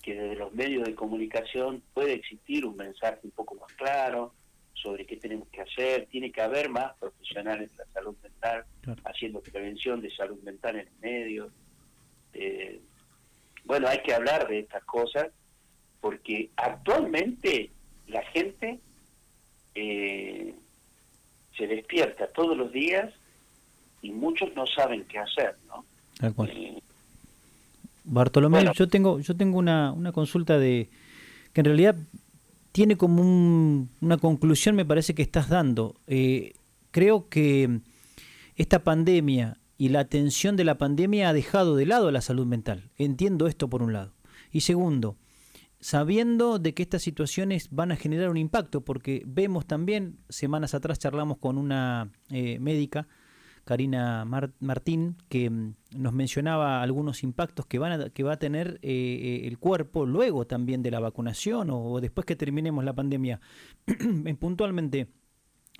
que 0.03 0.15
desde 0.15 0.37
los 0.37 0.53
medios 0.53 0.85
de 0.85 0.95
comunicación 0.95 1.83
pueda 1.93 2.13
existir 2.13 2.65
un 2.65 2.77
mensaje 2.77 3.21
un 3.23 3.31
poco 3.31 3.55
más 3.55 3.73
claro 3.75 4.35
sobre 4.75 5.07
qué 5.07 5.17
tenemos 5.17 5.49
que 5.49 5.61
hacer. 5.61 6.07
Tiene 6.07 6.33
que 6.33 6.41
haber 6.41 6.71
más 6.71 6.97
profesionales 6.99 7.71
de 7.71 7.77
la 7.77 7.93
salud 7.93 8.17
mental 8.23 8.65
haciendo 9.05 9.41
prevención 9.41 10.01
de 10.01 10.11
salud 10.15 10.41
mental 10.43 10.77
en 10.77 10.89
el 10.89 10.99
medio. 11.01 11.51
Eh, 12.33 12.81
bueno, 13.65 13.89
hay 13.89 13.99
que 14.03 14.15
hablar 14.15 14.49
de 14.49 14.61
estas 14.61 14.85
cosas 14.85 15.29
porque 16.01 16.51
actualmente 16.57 17.71
la 18.07 18.23
gente 18.27 18.81
eh, 19.81 20.55
se 21.57 21.67
despierta 21.67 22.27
todos 22.29 22.57
los 22.57 22.73
días 22.73 23.13
y 24.03 24.11
muchos 24.11 24.55
no 24.55 24.67
saben 24.67 25.05
qué 25.05 25.19
hacer, 25.19 25.57
¿no? 25.69 25.85
Eh, 26.47 26.81
Bartolomé, 28.05 28.71
yo 28.75 28.89
tengo 28.89 29.21
yo 29.21 29.37
tengo 29.37 29.59
una, 29.59 29.93
una 29.93 30.13
consulta 30.13 30.59
de 30.59 30.89
que 31.53 31.61
en 31.61 31.65
realidad 31.65 31.97
tiene 32.73 32.97
como 32.97 33.23
una 34.01 34.19
conclusión, 34.19 34.77
me 34.77 34.85
parece 34.85 35.15
que 35.15 35.23
estás 35.23 35.49
dando. 35.49 35.97
creo 36.91 37.29
que 37.29 37.81
esta 38.57 38.85
pandemia 38.85 39.57
y 39.79 39.89
la 39.89 40.01
atención 40.01 40.57
de 40.57 40.65
la 40.65 40.77
pandemia 40.77 41.31
ha 41.31 41.33
dejado 41.33 41.75
de 41.75 41.87
lado 41.87 42.11
la 42.11 42.21
salud 42.21 42.47
mental. 42.47 42.91
Entiendo 42.99 43.47
esto 43.47 43.69
por 43.69 43.83
un 43.83 43.95
lado. 43.95 44.13
Y 44.53 44.61
segundo, 44.61 45.17
sabiendo 45.81 46.59
de 46.59 46.75
que 46.75 46.83
estas 46.83 47.03
situaciones 47.03 47.69
van 47.71 47.91
a 47.91 47.97
generar 47.97 48.29
un 48.31 48.37
impacto, 48.37 48.83
porque 48.83 49.23
vemos 49.27 49.67
también, 49.67 50.19
semanas 50.29 50.75
atrás 50.75 50.99
charlamos 50.99 51.39
con 51.39 51.57
una 51.57 52.13
eh, 52.31 52.59
médica, 52.61 53.09
Karina 53.65 54.25
Martín, 54.25 55.17
que 55.29 55.49
mm, 55.49 55.75
nos 55.97 56.13
mencionaba 56.13 56.83
algunos 56.83 57.23
impactos 57.23 57.67
que, 57.67 57.79
van 57.79 58.01
a, 58.01 58.11
que 58.11 58.23
va 58.23 58.35
a 58.35 58.39
tener 58.39 58.79
eh, 58.83 58.91
eh, 58.93 59.47
el 59.47 59.59
cuerpo 59.59 60.07
luego 60.07 60.47
también 60.47 60.83
de 60.83 60.91
la 60.91 61.01
vacunación 61.01 61.69
o, 61.71 62.01
después 62.01 62.27
que 62.27 62.37
terminemos 62.37 62.85
la 62.85 62.95
pandemia. 62.95 63.41
Puntualmente, 64.39 65.09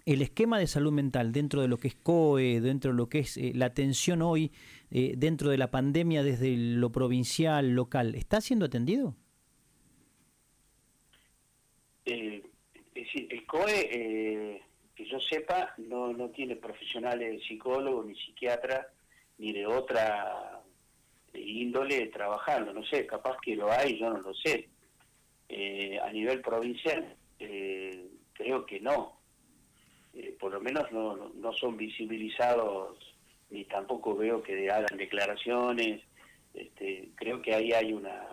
el 0.07 0.23
esquema 0.23 0.59
de 0.59 0.67
salud 0.67 0.93
mental 0.93 1.33
dentro 1.33 1.61
de 1.61 1.69
lo 1.69 1.79
que 1.79 1.89
es 1.89 1.95
COE, 1.95 2.61
dentro 2.61 2.93
de 2.93 2.97
lo 2.97 3.09
que 3.09 3.19
es 3.21 3.39
la 3.55 3.67
atención 3.67 4.23
hoy, 4.23 4.51
dentro 4.91 5.51
de 5.51 5.59
la 5.59 5.71
pandemia 5.71 6.23
desde 6.23 6.57
lo 6.57 6.91
provincial, 6.91 7.75
local, 7.75 8.15
¿está 8.15 8.41
siendo 8.41 8.65
atendido? 8.65 9.15
Eh, 12.13 12.43
el 12.95 13.47
COE, 13.47 14.63
que 14.95 15.05
yo 15.07 15.21
sepa, 15.21 15.75
no, 15.79 16.13
no 16.13 16.29
tiene 16.31 16.57
profesionales 16.57 17.43
psicólogos 17.47 18.07
ni 18.07 18.15
psiquiatras 18.17 18.87
ni 19.39 19.53
de 19.53 19.67
otra 19.67 20.61
índole 21.33 22.07
trabajando. 22.09 22.73
No 22.73 22.85
sé, 22.85 23.07
capaz 23.07 23.37
que 23.41 23.57
lo 23.57 23.71
hay, 23.71 23.99
yo 23.99 24.11
no 24.11 24.21
lo 24.21 24.35
sé. 24.35 24.69
a 26.03 26.13
nivel 26.13 26.41
provincial, 26.43 27.17
creo 28.35 28.67
que 28.67 28.81
no 28.81 29.21
eh, 30.15 30.37
por 30.39 30.53
lo 30.53 30.61
menos 30.61 30.91
no, 30.91 31.31
no 31.35 31.53
son 31.53 31.77
visibilizados 31.77 32.99
ni 33.51 33.65
tampoco 33.65 34.17
veo 34.17 34.43
que 34.43 34.71
hagan 34.71 34.97
declaraciones. 34.97 36.03
Este, 36.55 37.11
creo 37.15 37.41
que 37.43 37.55
ahí 37.55 37.73
hay 37.73 37.93
una 37.93 38.27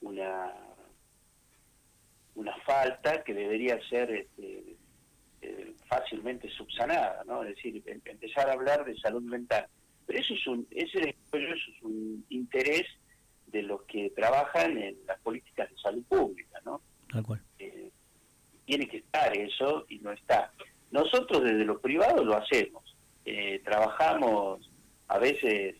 una 0.00 0.52
una 2.36 2.56
falta 2.58 3.24
que 3.24 3.34
debería 3.34 3.78
ser 3.88 4.10
este, 4.10 4.76
eh, 5.42 5.74
fácilmente 5.88 6.48
subsanada, 6.50 7.24
¿no? 7.26 7.42
Es 7.42 7.56
decir, 7.56 7.82
em, 7.86 8.00
empezar 8.04 8.48
a 8.48 8.52
hablar 8.52 8.84
de 8.84 8.96
salud 8.98 9.22
mental. 9.22 9.66
Pero 10.06 10.18
eso 10.20 10.34
es 10.34 10.46
un, 10.46 10.66
ese 10.70 11.16
eso 11.32 11.70
es 11.72 11.82
un 11.82 12.24
interés 12.28 12.86
de 13.46 13.62
los 13.62 13.82
que 13.82 14.10
trabajan 14.10 14.76
en 14.78 14.96
las 15.06 15.18
políticas 15.20 15.70
de 15.70 15.76
salud 15.78 16.04
pública, 16.04 16.60
¿no? 16.64 16.80
Eh, 17.58 17.90
tiene 18.64 18.88
que 18.88 18.98
estar 18.98 19.36
eso 19.36 19.86
y 19.88 19.98
no 20.00 20.12
está. 20.12 20.52
Nosotros 20.90 21.42
desde 21.42 21.64
lo 21.64 21.80
privado 21.80 22.24
lo 22.24 22.36
hacemos. 22.36 22.96
Eh, 23.24 23.60
trabajamos 23.64 24.70
a 25.08 25.18
veces, 25.18 25.76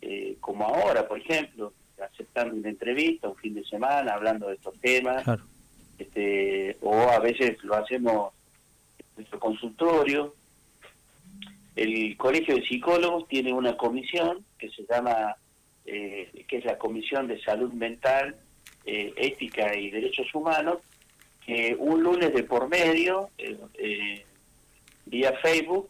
eh, 0.00 0.36
como 0.40 0.64
ahora, 0.64 1.06
por 1.06 1.18
ejemplo, 1.18 1.72
aceptando 2.00 2.54
una 2.54 2.68
entrevista 2.68 3.28
un 3.28 3.36
fin 3.36 3.54
de 3.54 3.64
semana 3.64 4.14
hablando 4.14 4.48
de 4.48 4.54
estos 4.54 4.78
temas, 4.80 5.24
este, 5.98 6.76
o 6.82 6.94
a 6.94 7.18
veces 7.18 7.62
lo 7.64 7.74
hacemos 7.74 8.32
en 8.98 9.06
nuestro 9.16 9.38
consultorio. 9.38 10.34
El 11.76 12.16
Colegio 12.16 12.56
de 12.56 12.66
Psicólogos 12.66 13.28
tiene 13.28 13.52
una 13.52 13.76
comisión 13.76 14.44
que 14.58 14.68
se 14.70 14.84
llama, 14.88 15.36
que 15.84 16.46
es 16.48 16.64
la 16.64 16.76
Comisión 16.76 17.28
de 17.28 17.40
Salud 17.40 17.72
Mental, 17.72 18.34
Ética 18.84 19.76
y 19.76 19.90
Derechos 19.90 20.34
Humanos, 20.34 20.78
que 21.46 21.76
un 21.78 22.02
lunes 22.02 22.34
de 22.34 22.42
por 22.42 22.68
medio, 22.68 23.30
vía 25.06 25.32
Facebook, 25.40 25.88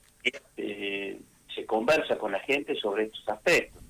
eh, 0.56 1.18
se 1.54 1.66
conversa 1.66 2.16
con 2.16 2.32
la 2.32 2.40
gente 2.40 2.74
sobre 2.76 3.04
estos 3.04 3.28
aspectos. 3.28 3.82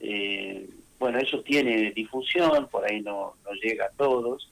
Eh, 0.00 0.68
bueno, 0.98 1.18
eso 1.18 1.40
tiene 1.42 1.90
difusión, 1.92 2.68
por 2.68 2.84
ahí 2.84 3.00
no, 3.00 3.34
no 3.44 3.52
llega 3.62 3.86
a 3.86 3.90
todos. 3.90 4.50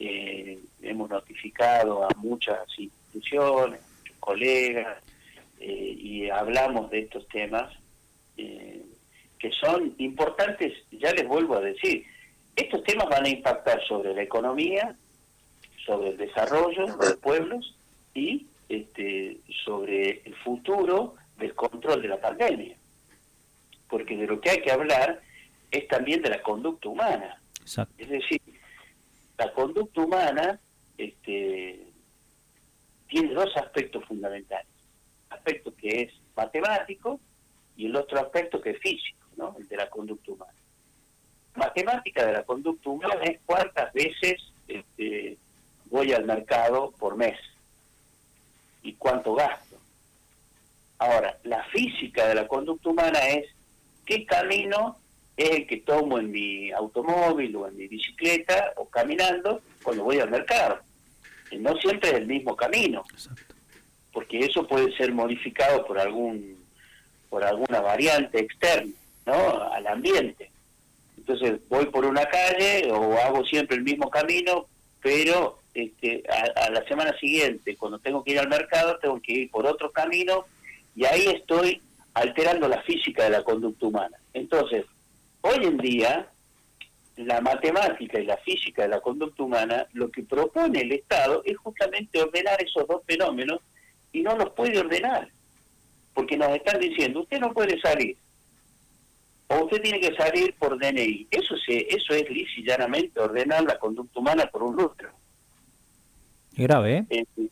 Eh, 0.00 0.58
hemos 0.82 1.08
notificado 1.08 2.04
a 2.04 2.08
muchas 2.16 2.66
instituciones, 2.76 3.80
muchos 3.98 4.16
colegas, 4.18 4.98
y 5.60 6.30
hablamos 6.30 6.90
de 6.90 7.00
estos 7.00 7.28
temas 7.28 7.70
que 9.40 9.50
son 9.52 9.94
importantes, 9.98 10.74
ya 10.90 11.12
les 11.12 11.26
vuelvo 11.26 11.56
a 11.56 11.60
decir, 11.60 12.04
estos 12.54 12.84
temas 12.84 13.08
van 13.08 13.24
a 13.24 13.28
impactar 13.28 13.82
sobre 13.86 14.14
la 14.14 14.22
economía, 14.22 14.94
sobre 15.84 16.10
el 16.10 16.16
desarrollo 16.18 16.86
de 16.86 17.08
los 17.08 17.16
pueblos 17.16 17.74
y 18.14 18.46
este, 18.68 19.38
sobre 19.64 20.22
el 20.24 20.34
futuro 20.36 21.14
del 21.38 21.54
control 21.54 22.02
de 22.02 22.08
la 22.08 22.20
pandemia. 22.20 22.76
Porque 23.88 24.16
de 24.16 24.26
lo 24.26 24.40
que 24.40 24.50
hay 24.50 24.60
que 24.60 24.70
hablar 24.70 25.22
es 25.70 25.88
también 25.88 26.20
de 26.20 26.28
la 26.28 26.42
conducta 26.42 26.90
humana. 26.90 27.40
Es 27.98 28.08
decir, 28.08 28.40
la 29.40 29.50
conducta 29.54 30.02
humana 30.02 30.60
este, 30.98 31.86
tiene 33.08 33.32
dos 33.32 33.56
aspectos 33.56 34.04
fundamentales. 34.04 34.66
aspecto 35.30 35.74
que 35.74 36.02
es 36.02 36.12
matemático 36.36 37.18
y 37.74 37.86
el 37.86 37.96
otro 37.96 38.20
aspecto 38.20 38.60
que 38.60 38.70
es 38.70 38.78
físico, 38.80 39.24
¿no? 39.36 39.56
el 39.58 39.66
de 39.66 39.76
la 39.78 39.88
conducta 39.88 40.32
humana. 40.32 40.52
Matemática 41.54 42.26
de 42.26 42.32
la 42.34 42.42
conducta 42.42 42.90
humana 42.90 43.14
es 43.22 43.40
cuántas 43.46 43.90
veces 43.94 44.42
este, 44.68 45.38
voy 45.86 46.12
al 46.12 46.26
mercado 46.26 46.92
por 46.98 47.16
mes 47.16 47.38
y 48.82 48.92
cuánto 48.92 49.34
gasto. 49.34 49.76
Ahora, 50.98 51.38
la 51.44 51.64
física 51.64 52.28
de 52.28 52.34
la 52.34 52.46
conducta 52.46 52.90
humana 52.90 53.20
es 53.20 53.46
qué 54.04 54.26
camino 54.26 54.98
es 55.42 55.50
el 55.50 55.66
que 55.66 55.78
tomo 55.78 56.18
en 56.18 56.30
mi 56.30 56.70
automóvil 56.72 57.54
o 57.56 57.68
en 57.68 57.76
mi 57.76 57.88
bicicleta 57.88 58.72
o 58.76 58.88
caminando 58.88 59.62
cuando 59.82 60.04
voy 60.04 60.18
al 60.18 60.30
mercado. 60.30 60.78
Y 61.50 61.56
no 61.56 61.76
siempre 61.76 62.10
es 62.10 62.16
el 62.16 62.26
mismo 62.26 62.56
camino, 62.56 63.04
porque 64.12 64.40
eso 64.40 64.66
puede 64.66 64.94
ser 64.96 65.12
modificado 65.12 65.84
por 65.86 65.98
algún 65.98 66.60
por 67.28 67.44
alguna 67.44 67.80
variante 67.80 68.40
externa, 68.40 68.92
¿no? 69.24 69.62
Al 69.72 69.86
ambiente. 69.86 70.50
Entonces 71.16 71.60
voy 71.68 71.86
por 71.86 72.04
una 72.04 72.26
calle 72.26 72.90
o 72.90 73.16
hago 73.18 73.44
siempre 73.44 73.76
el 73.76 73.84
mismo 73.84 74.10
camino, 74.10 74.66
pero 75.00 75.58
este, 75.74 76.24
a, 76.28 76.70
la 76.70 76.84
semana 76.86 77.16
siguiente, 77.18 77.76
cuando 77.76 78.00
tengo 78.00 78.24
que 78.24 78.32
ir 78.32 78.40
al 78.40 78.48
mercado, 78.48 78.98
tengo 79.00 79.20
que 79.20 79.32
ir 79.32 79.50
por 79.50 79.64
otro 79.66 79.92
camino 79.92 80.44
y 80.96 81.04
ahí 81.04 81.26
estoy 81.28 81.80
alterando 82.14 82.66
la 82.66 82.82
física 82.82 83.24
de 83.24 83.30
la 83.30 83.44
conducta 83.44 83.86
humana. 83.86 84.16
Entonces, 84.34 84.84
hoy 85.42 85.64
en 85.64 85.78
día, 85.78 86.28
la 87.16 87.40
matemática 87.40 88.18
y 88.20 88.26
la 88.26 88.36
física 88.38 88.82
de 88.82 88.88
la 88.88 89.00
conducta 89.00 89.42
humana, 89.42 89.86
lo 89.92 90.10
que 90.10 90.22
propone 90.22 90.80
el 90.80 90.92
Estado 90.92 91.42
es 91.44 91.56
justamente 91.58 92.22
ordenar 92.22 92.62
esos 92.62 92.86
dos 92.86 93.02
fenómenos 93.06 93.60
y 94.12 94.22
no 94.22 94.36
los 94.36 94.50
puede 94.50 94.78
ordenar, 94.78 95.28
porque 96.14 96.36
nos 96.36 96.50
están 96.50 96.80
diciendo, 96.80 97.20
usted 97.20 97.40
no 97.40 97.52
puede 97.52 97.80
salir, 97.80 98.16
o 99.48 99.64
usted 99.64 99.82
tiene 99.82 100.00
que 100.00 100.14
salir 100.14 100.54
por 100.54 100.78
DNI. 100.78 101.26
Eso, 101.30 101.56
se, 101.56 101.86
eso 101.90 102.14
es 102.14 102.24
llanamente 102.58 103.18
ordenar 103.18 103.64
la 103.64 103.78
conducta 103.78 104.20
humana 104.20 104.46
por 104.46 104.62
un 104.62 104.76
lustro. 104.76 105.10
Grave, 106.52 106.98
¿eh? 107.10 107.26
¿eh? 107.36 107.48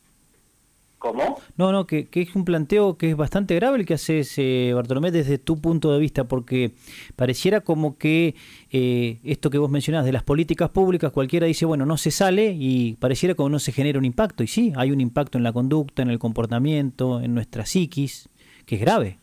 ¿Cómo? 0.99 1.39
No, 1.55 1.71
no, 1.71 1.87
que, 1.87 2.09
es 2.11 2.35
un 2.35 2.43
planteo 2.43 2.97
que 2.97 3.11
es 3.11 3.15
bastante 3.15 3.55
grave 3.55 3.77
el 3.77 3.85
que 3.85 3.93
haces, 3.93 4.33
eh, 4.37 4.73
Bartolomé, 4.75 5.11
desde 5.11 5.37
tu 5.37 5.61
punto 5.61 5.93
de 5.93 5.99
vista, 5.99 6.25
porque 6.25 6.73
pareciera 7.15 7.61
como 7.61 7.97
que 7.97 8.35
eh, 8.69 9.19
esto 9.23 9.49
que 9.49 9.57
vos 9.57 9.71
mencionás 9.71 10.03
de 10.03 10.11
las 10.11 10.23
políticas 10.23 10.69
públicas, 10.71 11.13
cualquiera 11.13 11.47
dice, 11.47 11.65
bueno, 11.65 11.85
no 11.85 11.95
se 11.95 12.11
sale 12.11 12.53
y 12.53 12.95
pareciera 12.99 13.33
como 13.33 13.47
no 13.47 13.59
se 13.59 13.71
genera 13.71 13.97
un 13.97 14.03
impacto. 14.03 14.43
Y 14.43 14.47
sí, 14.47 14.73
hay 14.75 14.91
un 14.91 14.99
impacto 14.99 15.37
en 15.37 15.45
la 15.45 15.53
conducta, 15.53 16.01
en 16.01 16.09
el 16.09 16.19
comportamiento, 16.19 17.21
en 17.21 17.33
nuestra 17.33 17.65
psiquis, 17.65 18.27
que 18.65 18.75
es 18.75 18.81
grave. 18.81 19.19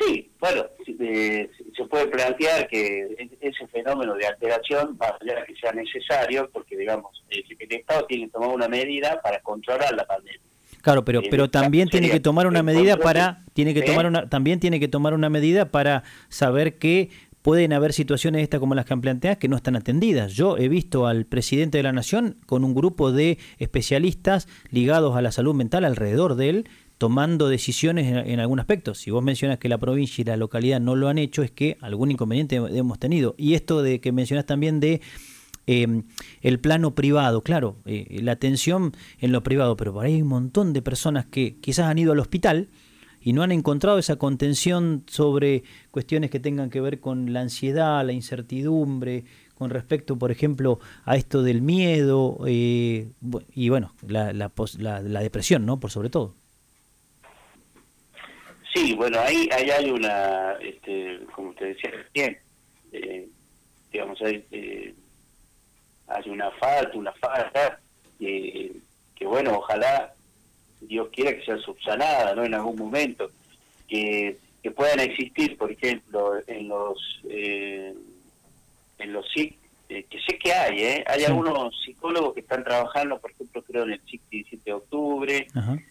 Sí, 0.00 0.30
bueno, 0.40 0.64
eh, 0.86 1.50
se 1.76 1.84
puede 1.84 2.06
plantear 2.06 2.66
que 2.68 3.28
ese 3.40 3.66
fenómeno 3.66 4.14
de 4.14 4.26
alteración 4.26 4.96
va 5.00 5.08
a 5.08 5.44
que 5.44 5.54
sea 5.56 5.72
necesario, 5.72 6.48
porque 6.52 6.76
digamos, 6.76 7.22
el, 7.28 7.44
Estado 7.70 8.06
tiene 8.06 8.26
que 8.26 8.32
tomar 8.32 8.48
una 8.48 8.68
medida 8.68 9.20
para 9.22 9.40
controlar 9.40 9.94
la 9.94 10.04
pandemia. 10.04 10.40
Claro, 10.80 11.04
pero, 11.04 11.20
pero 11.30 11.50
también 11.50 11.88
tiene 11.88 12.10
que 12.10 12.20
tomar 12.20 12.46
una 12.46 12.62
medida 12.62 12.96
para, 12.96 13.44
tiene 13.52 13.74
que 13.74 13.82
tomar 13.82 14.06
una, 14.06 14.28
también 14.28 14.58
tiene 14.58 14.80
que 14.80 14.88
tomar 14.88 15.12
una 15.12 15.28
medida 15.28 15.70
para 15.70 16.02
saber 16.28 16.78
que 16.78 17.10
pueden 17.42 17.72
haber 17.72 17.92
situaciones 17.92 18.42
estas 18.42 18.60
como 18.60 18.74
las 18.74 18.86
que 18.86 18.94
han 18.94 19.00
planteado 19.00 19.38
que 19.38 19.48
no 19.48 19.56
están 19.56 19.76
atendidas. 19.76 20.32
Yo 20.32 20.56
he 20.56 20.68
visto 20.68 21.06
al 21.06 21.26
presidente 21.26 21.78
de 21.78 21.84
la 21.84 21.92
Nación 21.92 22.36
con 22.46 22.64
un 22.64 22.74
grupo 22.74 23.12
de 23.12 23.38
especialistas 23.58 24.48
ligados 24.70 25.16
a 25.16 25.22
la 25.22 25.32
salud 25.32 25.54
mental 25.54 25.84
alrededor 25.84 26.34
de 26.34 26.48
él, 26.48 26.68
tomando 27.00 27.48
decisiones 27.48 28.26
en, 28.26 28.40
algún 28.40 28.60
aspecto. 28.60 28.94
Si 28.94 29.10
vos 29.10 29.24
mencionas 29.24 29.58
que 29.58 29.70
la 29.70 29.78
provincia 29.78 30.20
y 30.20 30.26
la 30.26 30.36
localidad 30.36 30.80
no 30.80 30.96
lo 30.96 31.08
han 31.08 31.16
hecho, 31.16 31.42
es 31.42 31.50
que 31.50 31.78
algún 31.80 32.10
inconveniente 32.10 32.56
hemos 32.56 32.98
tenido. 32.98 33.34
Y 33.38 33.54
esto 33.54 33.82
de 33.82 34.02
que 34.02 34.12
mencionas 34.12 34.44
también 34.44 34.80
de 34.80 35.00
em, 35.66 36.02
el 36.42 36.60
plano 36.60 36.94
privado, 36.94 37.40
claro, 37.40 37.78
eh, 37.86 38.20
la 38.22 38.32
atención 38.32 38.92
en 39.18 39.32
lo 39.32 39.42
privado, 39.42 39.78
pero 39.78 39.94
por 39.94 40.04
ahí 40.04 40.16
hay 40.16 40.20
un 40.22 40.28
montón 40.28 40.74
de 40.74 40.82
personas 40.82 41.24
que 41.24 41.56
quizás 41.56 41.86
han 41.86 41.96
ido 41.96 42.12
al 42.12 42.18
hospital 42.18 42.68
y 43.22 43.32
no 43.32 43.42
han 43.42 43.52
encontrado 43.52 43.98
esa 43.98 44.16
contención 44.16 45.04
sobre 45.06 45.64
cuestiones 45.90 46.28
que 46.28 46.38
tengan 46.38 46.68
que 46.68 46.82
ver 46.82 47.00
con 47.00 47.32
la 47.32 47.40
ansiedad, 47.40 48.04
la 48.04 48.12
incertidumbre, 48.12 49.24
con 49.54 49.70
respecto, 49.70 50.18
por 50.18 50.30
ejemplo, 50.30 50.80
a 51.06 51.16
esto 51.16 51.42
del 51.42 51.62
miedo 51.62 52.40
eh, 52.46 53.08
y 53.54 53.70
bueno, 53.70 53.94
la, 54.06 54.34
la, 54.34 54.50
la 55.00 55.20
depresión, 55.22 55.64
¿no? 55.64 55.80
Por 55.80 55.90
sobre 55.90 56.10
todo. 56.10 56.39
Sí, 58.72 58.94
bueno, 58.94 59.18
ahí, 59.20 59.48
ahí 59.52 59.70
hay 59.70 59.90
una, 59.90 60.52
este, 60.60 61.20
como 61.34 61.52
te 61.54 61.66
decía 61.66 61.90
recién, 61.90 62.38
eh, 62.92 63.28
digamos, 63.92 64.20
hay, 64.22 64.44
eh, 64.52 64.94
hay 66.06 66.30
una 66.30 66.50
falta, 66.52 66.96
una 66.96 67.12
falta, 67.12 67.80
que, 68.18 68.72
que 69.16 69.26
bueno, 69.26 69.56
ojalá 69.58 70.12
Dios 70.80 71.08
quiera 71.12 71.34
que 71.34 71.44
sea 71.44 71.58
subsanada, 71.58 72.34
¿no? 72.34 72.44
En 72.44 72.54
algún 72.54 72.76
momento, 72.76 73.30
que, 73.88 74.36
que 74.62 74.70
puedan 74.70 75.00
existir, 75.00 75.56
por 75.58 75.72
ejemplo, 75.72 76.34
en 76.46 76.68
los, 76.68 77.20
eh, 77.28 77.92
en 78.98 79.12
los 79.12 79.26
SIC, 79.32 79.56
eh, 79.88 80.04
que 80.08 80.20
sé 80.20 80.38
que 80.38 80.52
hay, 80.52 80.80
¿eh? 80.80 81.04
Hay 81.08 81.24
algunos 81.24 81.74
psicólogos 81.84 82.34
que 82.34 82.40
están 82.40 82.62
trabajando, 82.62 83.18
por 83.18 83.32
ejemplo, 83.32 83.62
creo 83.62 83.82
en 83.82 83.94
el 83.94 84.00
SIC 84.02 84.20
17 84.30 84.62
de 84.64 84.72
octubre, 84.72 85.46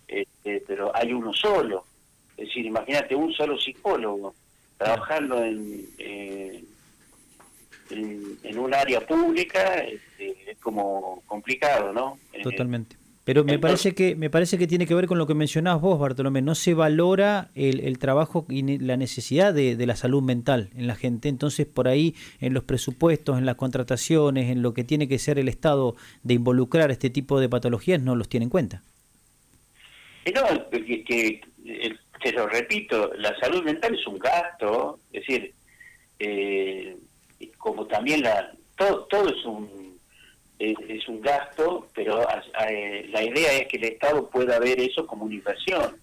este, 0.08 0.64
pero 0.66 0.96
hay 0.96 1.12
uno 1.12 1.34
solo 1.34 1.84
es 2.40 2.48
decir, 2.48 2.66
imagínate 2.66 3.16
un 3.16 3.34
solo 3.34 3.60
psicólogo 3.60 4.34
trabajando 4.78 5.44
en, 5.44 5.86
eh, 5.98 6.64
en, 7.92 8.58
un 8.58 8.74
área 8.74 9.06
pública, 9.06 9.80
este, 9.80 10.52
es 10.52 10.58
como 10.60 11.22
complicado, 11.26 11.92
¿no? 11.92 12.18
Eh, 12.34 12.42
Totalmente. 12.42 12.96
Pero 13.26 13.44
me 13.44 13.60
parece 13.60 13.94
que 13.94 14.16
me 14.16 14.32
parece 14.32 14.58
que 14.58 14.66
tiene 14.66 14.88
que 14.88 14.96
ver 14.96 15.06
con 15.06 15.20
lo 15.20 15.28
que 15.28 15.36
mencionabas 15.36 15.82
vos, 15.82 16.00
Bartolomé. 16.00 16.42
No 16.42 16.56
se 16.56 16.74
valora 16.74 17.52
el, 17.54 18.00
trabajo 18.00 18.48
y 18.50 18.80
la 18.80 18.98
necesidad 18.98 19.54
de, 19.54 19.86
la 19.86 19.96
salud 19.96 20.24
mental 20.24 20.72
en 20.76 20.88
la 20.88 20.96
gente. 20.96 21.30
Entonces, 21.30 21.68
por 21.68 21.88
ahí, 21.88 22.16
en 22.40 22.56
los 22.56 22.64
presupuestos, 22.64 23.38
en 23.38 23.46
las 23.46 23.54
contrataciones, 23.54 24.50
en 24.50 24.64
lo 24.64 24.74
que 24.74 24.84
tiene 24.84 25.08
que 25.08 25.20
ser 25.20 25.38
el 25.38 25.48
Estado 25.48 25.96
de 26.24 26.34
involucrar 26.34 26.90
este 26.90 27.12
tipo 27.12 27.40
de 27.40 27.50
patologías, 27.50 28.02
no 28.02 28.16
los 28.16 28.30
tiene 28.30 28.46
en 28.46 28.50
cuenta. 28.50 28.82
No, 30.34 30.70
que, 30.72 31.42
te 31.64 32.00
lo 32.34 32.48
repito, 32.48 33.12
la 33.16 33.38
salud 33.40 33.64
mental 33.64 33.96
es 33.96 34.06
un 34.08 34.20
gasto, 34.20 35.00
es 35.12 35.22
decir, 35.26 35.54
eh, 36.20 36.98
como 37.58 37.86
también 37.86 38.22
la 38.22 38.52
todo, 38.76 39.06
todo 39.06 39.30
es 39.30 39.46
un 39.46 39.90
es, 40.60 41.08
un 41.08 41.22
gasto, 41.22 41.88
pero 41.96 42.28
eh, 42.70 43.08
la 43.12 43.24
idea 43.24 43.54
es 43.54 43.68
que 43.68 43.78
el 43.78 43.86
Estado 43.86 44.30
pueda 44.30 44.60
ver 44.60 44.80
eso 44.80 45.08
como 45.08 45.24
una 45.26 45.36
inversión. 45.36 45.96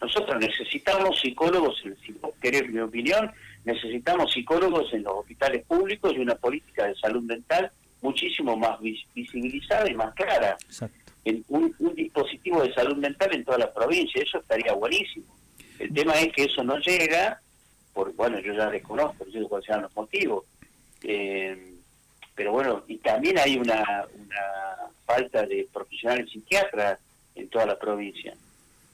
Nosotros 0.00 0.40
necesitamos 0.40 1.20
psicólogos, 1.20 1.82
si 2.04 2.12
vos 2.12 2.32
querés 2.40 2.68
mi 2.70 2.80
opinión, 2.80 3.30
necesitamos 3.64 4.32
psicólogos 4.32 4.92
en 4.94 5.02
los 5.02 5.14
hospitales 5.18 5.64
públicos 5.66 6.14
y 6.14 6.20
una 6.20 6.34
política 6.34 6.86
de 6.86 6.94
salud 6.96 7.22
mental 7.22 7.70
muchísimo 8.00 8.56
más 8.56 8.78
visibilizada 9.14 9.90
y 9.90 9.94
más 9.94 10.14
clara. 10.14 10.56
En 11.24 11.44
un, 11.48 11.74
dispositivo 11.94 12.62
de 12.62 12.74
salud 12.74 12.96
mental 12.96 13.34
en 13.34 13.44
toda 13.44 13.58
la 13.58 13.72
provincia, 13.72 14.22
eso 14.22 14.38
estaría 14.38 14.72
buenísimo. 14.74 15.26
El 15.78 15.92
tema 15.92 16.14
es 16.20 16.32
que 16.32 16.44
eso 16.44 16.62
no 16.62 16.78
llega, 16.78 17.40
por 17.92 18.14
bueno, 18.14 18.38
yo 18.40 18.52
ya 18.52 18.70
desconozco, 18.70 19.26
yo 19.26 19.48
cuáles 19.48 19.66
sean 19.66 19.82
los 19.82 19.96
motivos. 19.96 20.44
Eh, 21.02 21.74
pero 22.34 22.52
bueno, 22.52 22.84
y 22.88 22.96
también 22.98 23.38
hay 23.38 23.56
una, 23.56 23.84
falta 25.06 25.44
de 25.46 25.68
profesionales 25.72 26.30
psiquiatras 26.30 26.98
en 27.34 27.48
toda 27.48 27.66
la 27.66 27.78
provincia 27.78 28.34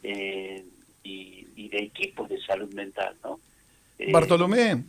eh, 0.02 0.64
y, 1.04 1.68
de 1.68 1.78
equipos 1.84 2.28
de 2.28 2.40
salud 2.40 2.72
mental, 2.74 3.14
¿no? 3.22 3.38
Eh, 3.96 4.10
Bartolomé, 4.10 4.82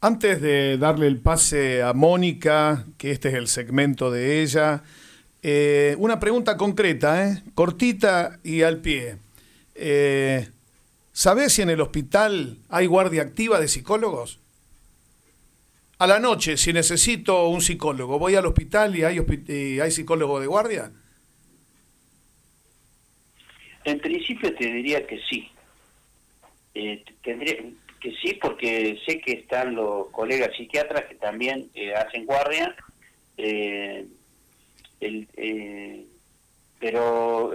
antes 0.00 0.40
de 0.40 0.78
darle 0.78 1.08
el 1.08 1.18
pase 1.18 1.82
a 1.82 1.92
Mónica, 1.92 2.84
que 2.98 3.10
este 3.10 3.30
es 3.30 3.34
el 3.34 3.48
segmento 3.48 4.12
de 4.12 4.42
ella, 4.42 4.84
eh, 5.42 5.94
una 5.98 6.20
pregunta 6.20 6.56
concreta, 6.56 7.42
cortita 7.54 8.38
y 8.42 8.62
al 8.62 8.78
pie. 8.78 9.16
¿Sabés 11.12 11.54
si 11.54 11.62
en 11.62 11.70
el 11.70 11.80
hospital 11.80 12.58
hay 12.68 12.86
guardia 12.86 13.22
activa 13.22 13.60
de 13.60 13.68
psicólogos? 13.68 14.40
a 16.00 16.06
la 16.06 16.18
noche, 16.18 16.56
si 16.56 16.72
necesito 16.72 17.48
un 17.48 17.60
psicólogo, 17.60 18.18
voy 18.18 18.34
al 18.34 18.46
hospital 18.46 18.96
y 18.96 19.04
hay, 19.04 19.90
psicólogo 19.90 20.40
de 20.40 20.46
guardia? 20.46 20.90
En 23.84 24.00
principio 24.00 24.54
te 24.54 24.64
diría 24.64 25.06
que 25.06 25.20
sí. 25.28 25.50
Eh, 26.74 27.04
que 27.22 28.12
sí 28.22 28.38
porque 28.40 28.98
sé 29.04 29.20
que 29.20 29.32
están 29.32 29.74
los 29.74 30.08
colegas 30.08 30.56
psiquiatras 30.56 31.04
que 31.04 31.16
también 31.16 31.68
eh, 31.74 31.92
hacen 31.92 32.24
guardia, 32.24 32.74
eh, 33.36 34.06
pero 36.78 37.52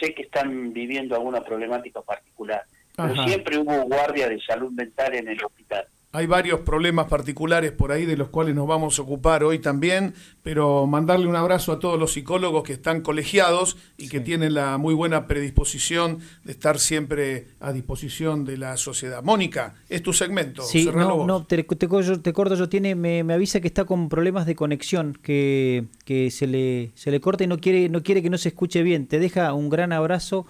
sé 0.00 0.14
que 0.14 0.22
están 0.22 0.72
viviendo 0.72 1.14
alguna 1.14 1.42
problemática 1.42 2.00
particular. 2.02 2.64
Pero 2.96 3.24
siempre 3.24 3.58
hubo 3.58 3.82
guardia 3.82 4.28
de 4.28 4.40
salud 4.40 4.72
mental 4.72 5.14
en 5.14 5.28
el 5.28 5.44
hospital. 5.44 5.86
Hay 6.10 6.26
varios 6.26 6.60
problemas 6.60 7.06
particulares 7.06 7.70
por 7.70 7.92
ahí 7.92 8.06
de 8.06 8.16
los 8.16 8.28
cuales 8.28 8.54
nos 8.54 8.66
vamos 8.66 8.98
a 8.98 9.02
ocupar 9.02 9.44
hoy 9.44 9.58
también, 9.58 10.14
pero 10.42 10.86
mandarle 10.86 11.26
un 11.26 11.36
abrazo 11.36 11.70
a 11.70 11.78
todos 11.78 12.00
los 12.00 12.14
psicólogos 12.14 12.62
que 12.62 12.72
están 12.72 13.02
colegiados 13.02 13.76
y 13.98 14.08
que 14.08 14.20
tienen 14.20 14.54
la 14.54 14.78
muy 14.78 14.94
buena 14.94 15.26
predisposición 15.26 16.20
de 16.44 16.52
estar 16.52 16.78
siempre 16.78 17.48
a 17.60 17.74
disposición 17.74 18.46
de 18.46 18.56
la 18.56 18.78
sociedad. 18.78 19.22
Mónica, 19.22 19.74
es 19.90 20.02
tu 20.02 20.14
segmento. 20.14 20.62
Sí, 20.62 20.88
no, 20.90 21.26
no, 21.26 21.44
te, 21.44 21.62
te, 21.62 21.86
corto 21.86 22.54
yo. 22.54 22.68
Tiene, 22.70 22.94
me, 22.94 23.22
me, 23.22 23.34
avisa 23.34 23.60
que 23.60 23.68
está 23.68 23.84
con 23.84 24.08
problemas 24.08 24.46
de 24.46 24.54
conexión, 24.54 25.12
que, 25.22 25.84
que 26.06 26.30
se, 26.30 26.46
le, 26.46 26.90
se 26.94 27.10
le 27.10 27.20
corta 27.20 27.44
y 27.44 27.48
no 27.48 27.58
quiere, 27.58 27.90
no 27.90 28.02
quiere 28.02 28.22
que 28.22 28.30
no 28.30 28.38
se 28.38 28.48
escuche 28.48 28.82
bien. 28.82 29.08
Te 29.08 29.18
deja 29.18 29.52
un 29.52 29.68
gran 29.68 29.92
abrazo. 29.92 30.46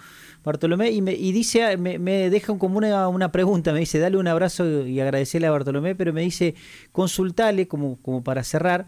Bartolomé, 0.49 0.91
y, 0.91 1.03
me, 1.03 1.13
y 1.13 1.33
dice, 1.33 1.77
me, 1.77 1.99
me 1.99 2.31
deja 2.31 2.57
como 2.59 2.79
una, 2.79 3.09
una, 3.09 3.31
pregunta, 3.31 3.73
me 3.73 3.81
dice, 3.81 3.99
dale 3.99 4.17
un 4.17 4.27
abrazo 4.29 4.87
y 4.87 4.99
agradecerle 5.01 5.47
a 5.47 5.51
Bartolomé, 5.51 5.95
pero 5.95 6.13
me 6.13 6.23
dice, 6.23 6.55
consultale 6.91 7.69
como, 7.69 7.97
como 8.03 8.25
para 8.25 8.43
cerrar, 8.45 8.87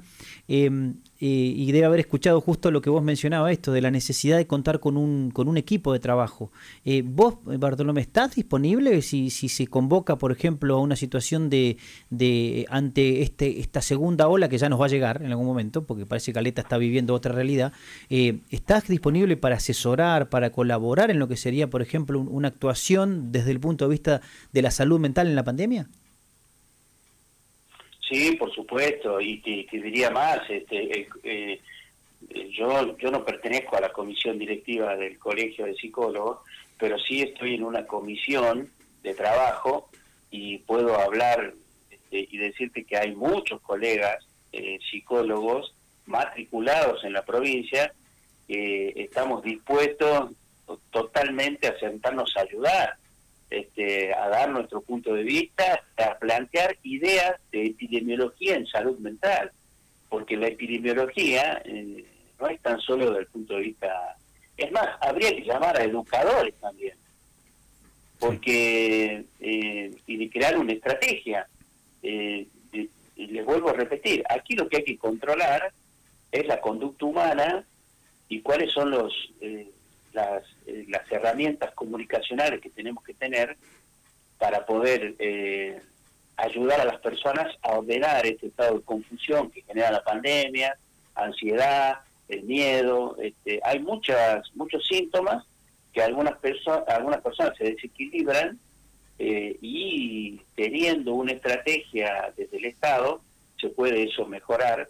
em, 1.21 1.61
y 1.61 1.73
debe 1.73 1.87
haber 1.87 2.01
escuchado 2.01 2.41
justo 2.41 2.71
lo 2.71 2.81
que 2.81 2.91
vos 2.91 3.03
mencionabas, 3.03 3.53
esto 3.53 3.73
de 3.73 3.81
la 3.81 3.91
necesidad 3.91 4.37
de 4.37 4.47
contar 4.47 4.81
con 4.81 4.97
un, 4.97 5.31
con 5.31 5.49
un 5.49 5.57
equipo 5.57 5.93
de 5.93 6.01
trabajo. 6.01 6.51
Eh, 6.85 7.03
¿Vos, 7.05 7.37
Bartolomé, 7.45 8.01
estás 8.01 8.35
disponible 8.35 9.03
si, 9.03 9.31
si 9.31 9.49
se 9.49 9.67
convoca, 9.67 10.17
por 10.17 10.33
ejemplo, 10.33 10.77
a 10.77 10.81
una 10.81 10.97
situación 10.97 11.51
de, 11.51 11.77
de 12.11 12.67
ante 12.71 13.23
este, 13.23 13.61
esta 13.61 13.83
segunda 13.83 14.29
ola 14.29 14.49
que 14.49 14.59
ya 14.59 14.69
nos 14.69 14.81
va 14.81 14.87
a 14.87 14.89
llegar 14.89 15.23
en 15.23 15.31
algún 15.31 15.47
momento, 15.47 15.85
porque 15.85 16.07
parece 16.07 16.33
que 16.33 16.39
Aleta 16.39 16.63
está 16.63 16.79
viviendo 16.79 17.15
otra 17.15 17.33
realidad? 17.33 17.73
Eh, 18.09 18.41
¿Estás 18.51 18.89
disponible 18.89 19.37
para 19.37 19.57
asesorar, 19.57 20.29
para 20.29 20.51
colaborar 20.51 21.11
en 21.11 21.19
lo 21.19 21.29
que 21.29 21.37
sería, 21.37 21.69
por 21.69 21.83
ejemplo, 21.83 22.21
una 22.21 22.49
actuación 22.49 23.33
desde 23.33 23.51
el 23.51 23.61
punto 23.61 23.85
de 23.85 23.91
vista 23.91 24.21
de 24.53 24.63
la 24.63 24.71
salud 24.71 24.99
mental 24.99 25.27
en 25.27 25.37
la 25.37 25.45
pandemia? 25.45 25.89
Sí, 28.11 28.33
por 28.33 28.53
supuesto, 28.53 29.21
y 29.21 29.39
te, 29.39 29.79
diría 29.79 30.11
más, 30.11 30.41
este, 30.51 31.09
eh, 31.23 31.61
yo, 32.51 32.99
yo 32.99 33.11
no 33.13 33.25
pertenezco 33.25 33.77
a 33.77 33.81
la 33.81 33.93
comisión 33.93 34.37
directiva 34.37 34.97
del 34.97 35.17
Colegio 35.17 35.65
de 35.65 35.77
Psicólogos, 35.77 36.39
pero 36.77 36.99
sí 36.99 37.23
estoy 37.23 37.55
en 37.55 37.63
una 37.63 37.87
comisión 37.87 38.69
de 39.05 39.15
trabajo 39.15 39.89
y 40.29 40.59
puedo 40.59 40.99
hablar 40.99 41.55
este, 41.89 42.27
y 42.33 42.37
decirte 42.39 42.83
que 42.83 42.97
hay 42.97 43.15
muchos 43.15 43.61
colegas 43.61 44.27
eh, 44.53 44.81
psicólogos 44.91 45.73
matriculados 46.07 47.05
en 47.05 47.13
la 47.13 47.25
provincia 47.25 47.93
que 48.49 48.93
estamos 48.97 49.45
dispuestos 49.45 50.33
totalmente 50.91 51.69
a 51.69 51.79
sentarnos 51.79 52.37
a 52.37 52.41
ayudar 52.41 52.95
este, 53.51 54.15
a 54.15 54.29
dar 54.29 54.51
nuestro 54.51 54.81
punto 54.81 55.13
de 55.13 55.25
vista, 55.25 55.83
a 55.97 56.19
plantear 56.19 56.77
ideas 56.85 57.35
de 57.51 57.67
epidemiología 57.67 58.55
en 58.55 58.67
salud 58.67 58.97
mental, 58.99 59.51
porque 60.09 60.37
la 60.37 60.47
epidemiología 60.47 61.61
eh, 61.65 62.05
no 62.39 62.49
es 62.49 62.61
tan 62.61 62.81
solo 62.81 63.07
desde 63.07 63.21
el 63.23 63.27
punto 63.27 63.55
de 63.55 63.63
vista... 63.63 64.17
Es 64.57 64.71
más, 64.73 64.89
habría 65.01 65.31
que 65.31 65.43
llamar 65.43 65.77
a 65.77 65.85
educadores 65.85 66.55
también, 66.61 66.95
porque 68.19 69.25
eh, 69.41 69.95
y 70.07 70.17
de 70.17 70.31
crear 70.31 70.59
una 70.59 70.73
estrategia. 70.73 71.47
Eh, 72.03 72.47
les 73.17 73.45
vuelvo 73.45 73.69
a 73.69 73.75
repetir, 73.75 74.23
aquí 74.29 74.55
lo 74.55 74.69
que 74.69 74.79
hay 74.79 74.85
que 74.85 74.99
controlar 74.99 75.73
es 76.33 76.47
la 76.47 76.61
conducta 76.61 77.05
humana 77.05 77.65
y 78.29 78.41
cuáles 78.41 78.73
son 78.73 78.91
los 78.91 79.13
las, 80.13 80.43
eh, 80.67 80.85
las 80.89 81.11
herramientas 81.11 81.73
comunicacionales 81.75 82.61
que 82.61 82.71
tenemos 82.71 83.05
que 83.05 83.15
tener 83.15 83.57
para 84.39 84.65
poder 84.65 85.15
eh, 85.19 85.81
ayudar 86.37 86.81
a 86.81 86.85
las 86.85 86.99
personas 87.01 87.55
a 87.63 87.79
ordenar 87.79 88.27
este 88.27 88.47
estado 88.49 88.79
de 88.79 88.85
confusión 88.85 89.51
que 89.51 89.63
genera 89.63 89.91
la 89.91 90.03
pandemia, 90.03 90.77
ansiedad, 91.15 91.99
el 92.29 92.45
miedo. 92.45 93.17
Este, 93.21 93.61
hay 93.63 93.81
muchas 93.81 94.45
muchos 94.55 94.87
síntomas 94.87 95.45
que 95.93 96.03
algunas 96.03 96.39
personas 96.39 96.89
algunas 96.89 97.21
personas 97.21 97.57
se 97.59 97.65
desequilibran 97.65 98.59
eh, 99.19 99.59
y 99.61 100.41
teniendo 100.55 101.15
una 101.15 101.33
estrategia 101.33 102.33
desde 102.37 102.57
el 102.57 102.65
Estado 102.67 103.21
se 103.61 103.69
puede 103.69 104.05
eso 104.05 104.25
mejorar 104.25 104.89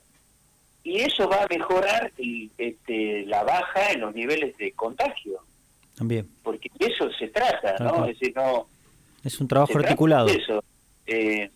y 0.83 1.01
eso 1.01 1.29
va 1.29 1.43
a 1.43 1.47
mejorar 1.49 2.12
este, 2.59 3.27
la 3.27 3.45
baja 3.45 3.93
en 3.93 4.01
los 4.01 4.14
niveles 4.14 4.57
de 4.57 4.73
contagio. 4.73 5.40
También. 5.97 6.29
Porque 6.43 6.71
eso 6.79 7.11
se 7.19 7.29
trata, 7.29 7.77
¿no? 7.79 8.07
Es 8.07 8.19
decir, 8.19 8.35
no... 8.35 8.66
Es 9.23 9.38
un 9.40 9.49
trabajo 9.49 9.79
articulado. 9.79 10.29
Eso. 10.29 10.64
Eh, 11.07 11.51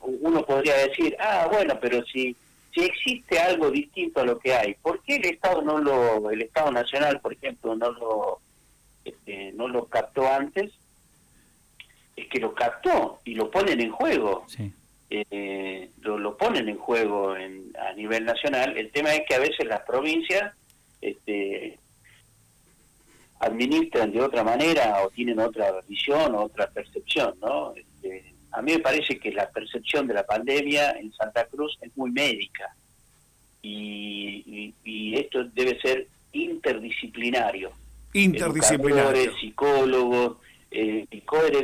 uno 0.00 0.44
podría 0.44 0.76
decir, 0.76 1.16
ah, 1.18 1.48
bueno, 1.50 1.76
pero 1.80 2.04
si, 2.04 2.36
si 2.72 2.80
existe 2.84 3.40
algo 3.40 3.70
distinto 3.70 4.20
a 4.20 4.24
lo 4.24 4.38
que 4.38 4.54
hay, 4.54 4.74
¿por 4.74 5.02
qué 5.02 5.16
el 5.16 5.26
Estado 5.26 5.62
no 5.62 5.78
lo, 5.78 6.30
el 6.30 6.42
Estado 6.42 6.70
Nacional, 6.70 7.20
por 7.20 7.32
ejemplo, 7.32 7.74
no 7.74 7.90
lo, 7.90 8.40
este, 9.04 9.52
no 9.54 9.66
lo 9.66 9.86
captó 9.86 10.32
antes? 10.32 10.70
Es 12.14 12.28
que 12.28 12.38
lo 12.38 12.54
captó 12.54 13.18
y 13.24 13.34
lo 13.34 13.50
ponen 13.50 13.80
en 13.80 13.90
juego. 13.90 14.44
Sí 14.46 14.72
eh, 15.10 15.90
lo, 16.02 16.36
ponen 16.36 16.68
en 16.68 16.76
juego 16.76 17.36
en, 17.36 17.72
a 17.78 17.92
nivel 17.94 18.24
nacional. 18.24 18.76
El 18.76 18.90
tema 18.90 19.14
es 19.14 19.22
que 19.28 19.34
a 19.34 19.38
veces 19.38 19.66
las 19.66 19.80
provincias 19.80 20.54
este, 21.00 21.78
administran 23.40 24.12
de 24.12 24.20
otra 24.20 24.44
manera 24.44 25.02
o 25.02 25.10
tienen 25.10 25.38
otra 25.38 25.72
visión 25.88 26.34
o 26.34 26.44
otra 26.44 26.68
percepción, 26.70 27.34
¿no? 27.40 27.74
Este, 27.74 28.34
a 28.52 28.62
mí 28.62 28.72
me 28.72 28.80
parece 28.80 29.18
que 29.18 29.32
la 29.32 29.48
percepción 29.48 30.06
de 30.06 30.14
la 30.14 30.26
pandemia 30.26 30.92
en 30.92 31.12
Santa 31.12 31.46
Cruz 31.46 31.78
es 31.80 31.96
muy 31.96 32.10
médica 32.10 32.74
y, 33.62 34.74
y 34.84 35.18
esto 35.18 35.44
debe 35.44 35.80
ser 35.80 36.06
interdisciplinario. 36.32 37.70
Interdisciplinario. 38.12 39.36
psicólogos, 39.38 40.38
eh, 40.70 41.06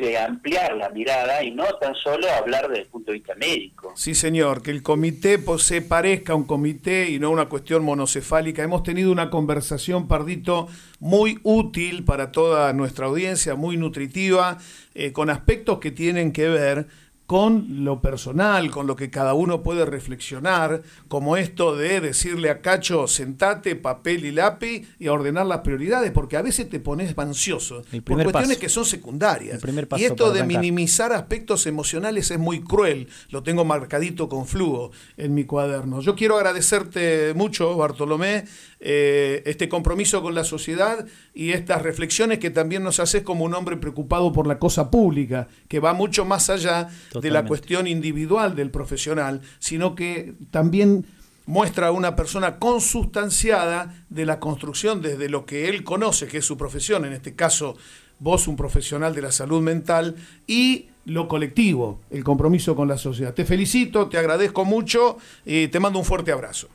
de 0.01 0.19
ampliar 0.19 0.77
la 0.77 0.89
mirada 0.91 1.43
y 1.43 1.51
no 1.51 1.65
tan 1.81 1.95
solo 1.95 2.27
hablar 2.31 2.69
desde 2.69 2.83
el 2.83 2.89
punto 2.89 3.13
de 3.13 3.19
vista 3.19 3.35
médico. 3.35 3.93
Sí, 3.97 4.15
señor, 4.15 4.63
que 4.63 4.71
el 4.71 4.83
comité 4.83 5.39
se 5.59 5.83
parezca 5.83 6.35
un 6.35 6.45
comité 6.45 7.11
y 7.11 7.19
no 7.19 7.31
una 7.31 7.49
cuestión 7.49 7.85
monocefálica. 7.85 8.63
Hemos 8.63 8.83
tenido 8.83 9.13
una 9.13 9.31
conversación, 9.31 10.09
Pardito, 10.09 10.69
muy 11.01 11.39
útil 11.43 12.05
para 12.05 12.33
toda 12.33 12.73
nuestra 12.73 13.07
audiencia, 13.07 13.55
muy 13.55 13.77
nutritiva, 13.77 14.59
eh, 14.95 15.13
con 15.13 15.31
aspectos 15.31 15.79
que 15.81 15.91
tienen 15.91 16.33
que 16.33 16.49
ver 16.49 16.87
con 17.35 17.83
lo 17.85 18.01
personal, 18.01 18.71
con 18.71 18.87
lo 18.87 18.95
que 18.95 19.11
cada 19.11 19.35
uno 19.35 19.61
puede 19.61 19.85
reflexionar, 19.85 20.83
como 21.09 21.37
esto 21.37 21.75
de 21.75 22.01
decirle 22.01 22.49
a 22.49 22.61
Cacho, 22.61 23.09
sentate, 23.09 23.75
papel 23.75 24.25
y 24.25 24.31
lápiz 24.31 24.87
y 25.01 25.09
ordenar 25.09 25.45
las 25.45 25.63
prioridades, 25.63 26.13
porque 26.13 26.37
a 26.37 26.43
veces 26.43 26.71
te 26.71 26.79
pones 26.79 27.13
ansioso 27.19 27.83
por 28.05 28.23
cuestiones 28.23 28.59
que 28.59 28.69
son 28.69 28.85
secundarias. 28.85 29.61
y 29.97 30.05
esto 30.05 30.31
de 30.31 30.45
minimizar 30.45 31.13
aspectos 31.13 31.67
emocionales 31.67 32.31
es 32.31 32.39
muy 32.39 32.61
cruel, 32.61 33.09
lo 33.31 33.43
tengo 33.43 33.65
marcadito 33.65 34.29
con 34.29 34.47
flujo 34.47 34.93
en 35.17 35.35
mi 35.35 35.43
cuaderno. 35.43 36.03
Yo 36.03 36.15
quiero 36.15 36.37
agradecerte 36.37 37.35
mucho, 37.35 37.77
Bartolomé, 37.77 38.45
eh, 38.79 39.43
este 39.47 39.69
compromiso 39.69 40.23
con 40.23 40.37
la 40.37 40.45
sociedad 40.45 41.05
y 41.35 41.51
estas 41.51 41.83
reflexiones 41.83 42.39
que 42.39 42.51
también 42.51 42.85
nos 42.85 43.01
haces 43.01 43.23
como 43.23 43.45
un 43.45 43.55
hombre 43.55 43.77
preocupado 43.77 44.33
por 44.33 44.47
la 44.47 44.61
cosa 44.61 44.91
pública, 44.91 45.49
que 45.69 45.81
va 45.81 45.93
mucho 45.93 46.25
más 46.25 46.49
allá 46.49 46.89
de 47.21 47.31
la 47.31 47.45
cuestión 47.45 47.89
individual 47.89 48.55
del 48.55 48.71
profesional, 48.71 49.41
sino 49.59 49.97
que 49.97 50.35
también 50.53 51.05
muestra 51.47 51.89
a 51.89 51.93
una 51.93 52.15
persona 52.15 52.59
consustanciada 52.59 54.05
de 54.09 54.25
la 54.27 54.39
construcción 54.39 55.03
desde 55.03 55.29
lo 55.29 55.45
que 55.45 55.69
él 55.69 55.83
conoce, 55.83 56.29
que 56.29 56.39
es 56.39 56.45
su 56.45 56.57
profesión, 56.57 57.05
en 57.05 57.13
este 57.13 57.35
caso 57.35 57.77
vos 58.21 58.47
un 58.47 58.57
profesional 58.57 59.13
de 59.13 59.23
la 59.23 59.33
salud 59.33 59.61
mental, 59.61 60.15
y 60.47 60.87
lo 61.05 61.27
colectivo, 61.27 62.01
el 62.11 62.23
compromiso 62.23 62.77
con 62.77 62.89
la 62.89 62.97
sociedad. 62.97 63.35
Te 63.35 63.45
felicito, 63.45 64.09
te 64.09 64.19
agradezco 64.19 64.65
mucho 64.65 65.19
y 65.45 65.67
te 65.69 65.81
mando 65.81 65.99
un 65.99 66.05
fuerte 66.05 66.31
abrazo. 66.31 66.69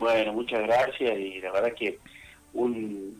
Bueno, 0.00 0.32
muchas 0.32 0.62
gracias 0.62 1.18
y 1.18 1.40
la 1.40 1.52
verdad 1.52 1.72
que 1.78 1.98
un, 2.54 3.16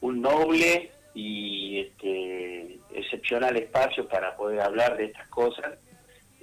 un 0.00 0.20
noble 0.20 0.90
y 1.14 1.80
este, 1.80 2.78
excepcional 2.94 3.56
espacio 3.56 4.06
para 4.08 4.36
poder 4.36 4.60
hablar 4.60 4.96
de 4.96 5.06
estas 5.06 5.26
cosas. 5.28 5.78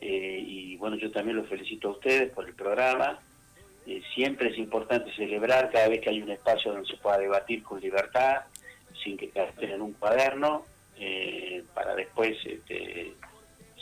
Eh, 0.01 0.43
y 0.45 0.77
bueno, 0.77 0.97
yo 0.97 1.09
también 1.11 1.37
los 1.37 1.47
felicito 1.47 1.89
a 1.89 1.91
ustedes 1.91 2.31
por 2.31 2.47
el 2.47 2.53
programa. 2.53 3.19
Eh, 3.87 4.01
siempre 4.13 4.49
es 4.49 4.57
importante 4.57 5.13
celebrar 5.15 5.71
cada 5.71 5.87
vez 5.87 6.01
que 6.01 6.09
hay 6.09 6.21
un 6.21 6.31
espacio 6.31 6.73
donde 6.73 6.87
se 6.87 6.97
pueda 6.97 7.17
debatir 7.17 7.63
con 7.63 7.79
libertad, 7.79 8.41
sin 9.03 9.15
que 9.15 9.31
estén 9.33 9.71
en 9.71 9.81
un 9.81 9.93
cuaderno, 9.93 10.65
eh, 10.97 11.63
para 11.73 11.95
después 11.95 12.37
este, 12.45 13.13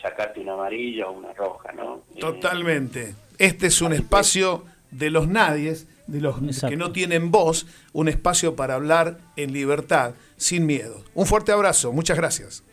sacarte 0.02 0.40
una 0.42 0.54
amarilla 0.54 1.08
o 1.08 1.14
una 1.14 1.34
roja, 1.34 1.72
¿no? 1.72 2.04
Totalmente. 2.20 3.16
Este 3.38 3.68
es 3.68 3.82
un 3.82 3.94
espacio 3.94 4.66
de 4.92 5.10
los 5.10 5.28
nadies, 5.28 5.88
de 6.08 6.22
los 6.22 6.36
que 6.68 6.76
no 6.76 6.92
tienen 6.92 7.32
voz, 7.32 7.66
un 7.94 8.08
espacio 8.08 8.56
para 8.56 8.76
hablar 8.76 9.18
en 9.36 9.54
libertad, 9.54 10.16
sin 10.38 10.66
miedo. 10.66 11.04
Un 11.14 11.26
fuerte 11.26 11.52
abrazo, 11.52 11.92
muchas 11.92 12.18
gracias. 12.18 12.64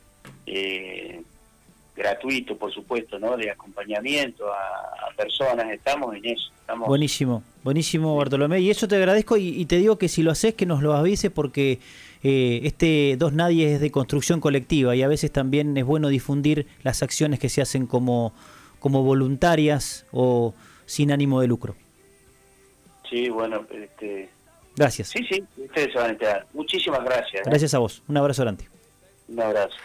eh, 0.46 1.22
gratuito, 1.94 2.56
por 2.56 2.72
supuesto, 2.72 3.18
¿no? 3.18 3.36
De 3.36 3.50
acompañamiento 3.50 4.52
a, 4.52 5.14
personas. 5.16 5.70
Estamos 5.70 6.14
en 6.16 6.24
eso. 6.26 6.50
Estamos... 6.60 6.88
Buenísimo, 6.88 7.42
buenísimo, 7.62 8.16
Bartolomé. 8.16 8.60
Y 8.60 8.70
eso 8.70 8.88
te 8.88 8.96
agradezco 8.96 9.36
y, 9.36 9.48
y, 9.48 9.66
te 9.66 9.76
digo 9.76 9.98
que 9.98 10.08
si 10.08 10.22
lo 10.22 10.30
haces, 10.30 10.54
que 10.54 10.66
nos 10.66 10.82
lo 10.82 10.92
avises 10.94 11.30
porque 11.30 11.80
eh, 12.22 12.60
este 12.64 13.16
Dos 13.18 13.32
Nadie 13.32 13.74
es 13.74 13.80
de 13.80 13.90
construcción 13.90 14.40
colectiva 14.40 14.94
y 14.96 15.02
a 15.02 15.08
veces 15.08 15.30
también 15.32 15.76
es 15.76 15.84
bueno 15.84 16.08
difundir 16.08 16.66
las 16.82 17.02
acciones 17.02 17.38
que 17.38 17.48
se 17.48 17.62
hacen 17.62 17.86
como, 17.86 18.32
como 18.80 19.02
voluntarias 19.02 20.06
o 20.12 20.54
sin 20.86 21.12
ánimo 21.12 21.40
de 21.40 21.46
lucro. 21.46 21.76
Sí, 23.08 23.28
bueno, 23.28 23.66
este... 23.70 24.30
Gracias. 24.76 25.08
Sí, 25.08 25.24
sí, 25.28 25.42
ustedes 25.56 25.92
se 25.92 25.98
van 25.98 26.06
a 26.06 26.10
enterar. 26.10 26.46
Muchísimas 26.52 27.04
gracias. 27.04 27.40
¿eh? 27.40 27.50
Gracias 27.50 27.74
a 27.74 27.78
vos. 27.78 28.02
Un 28.06 28.16
abrazo 28.16 28.42
grande. 28.42 28.68
Un 29.28 29.40
abrazo. 29.40 29.76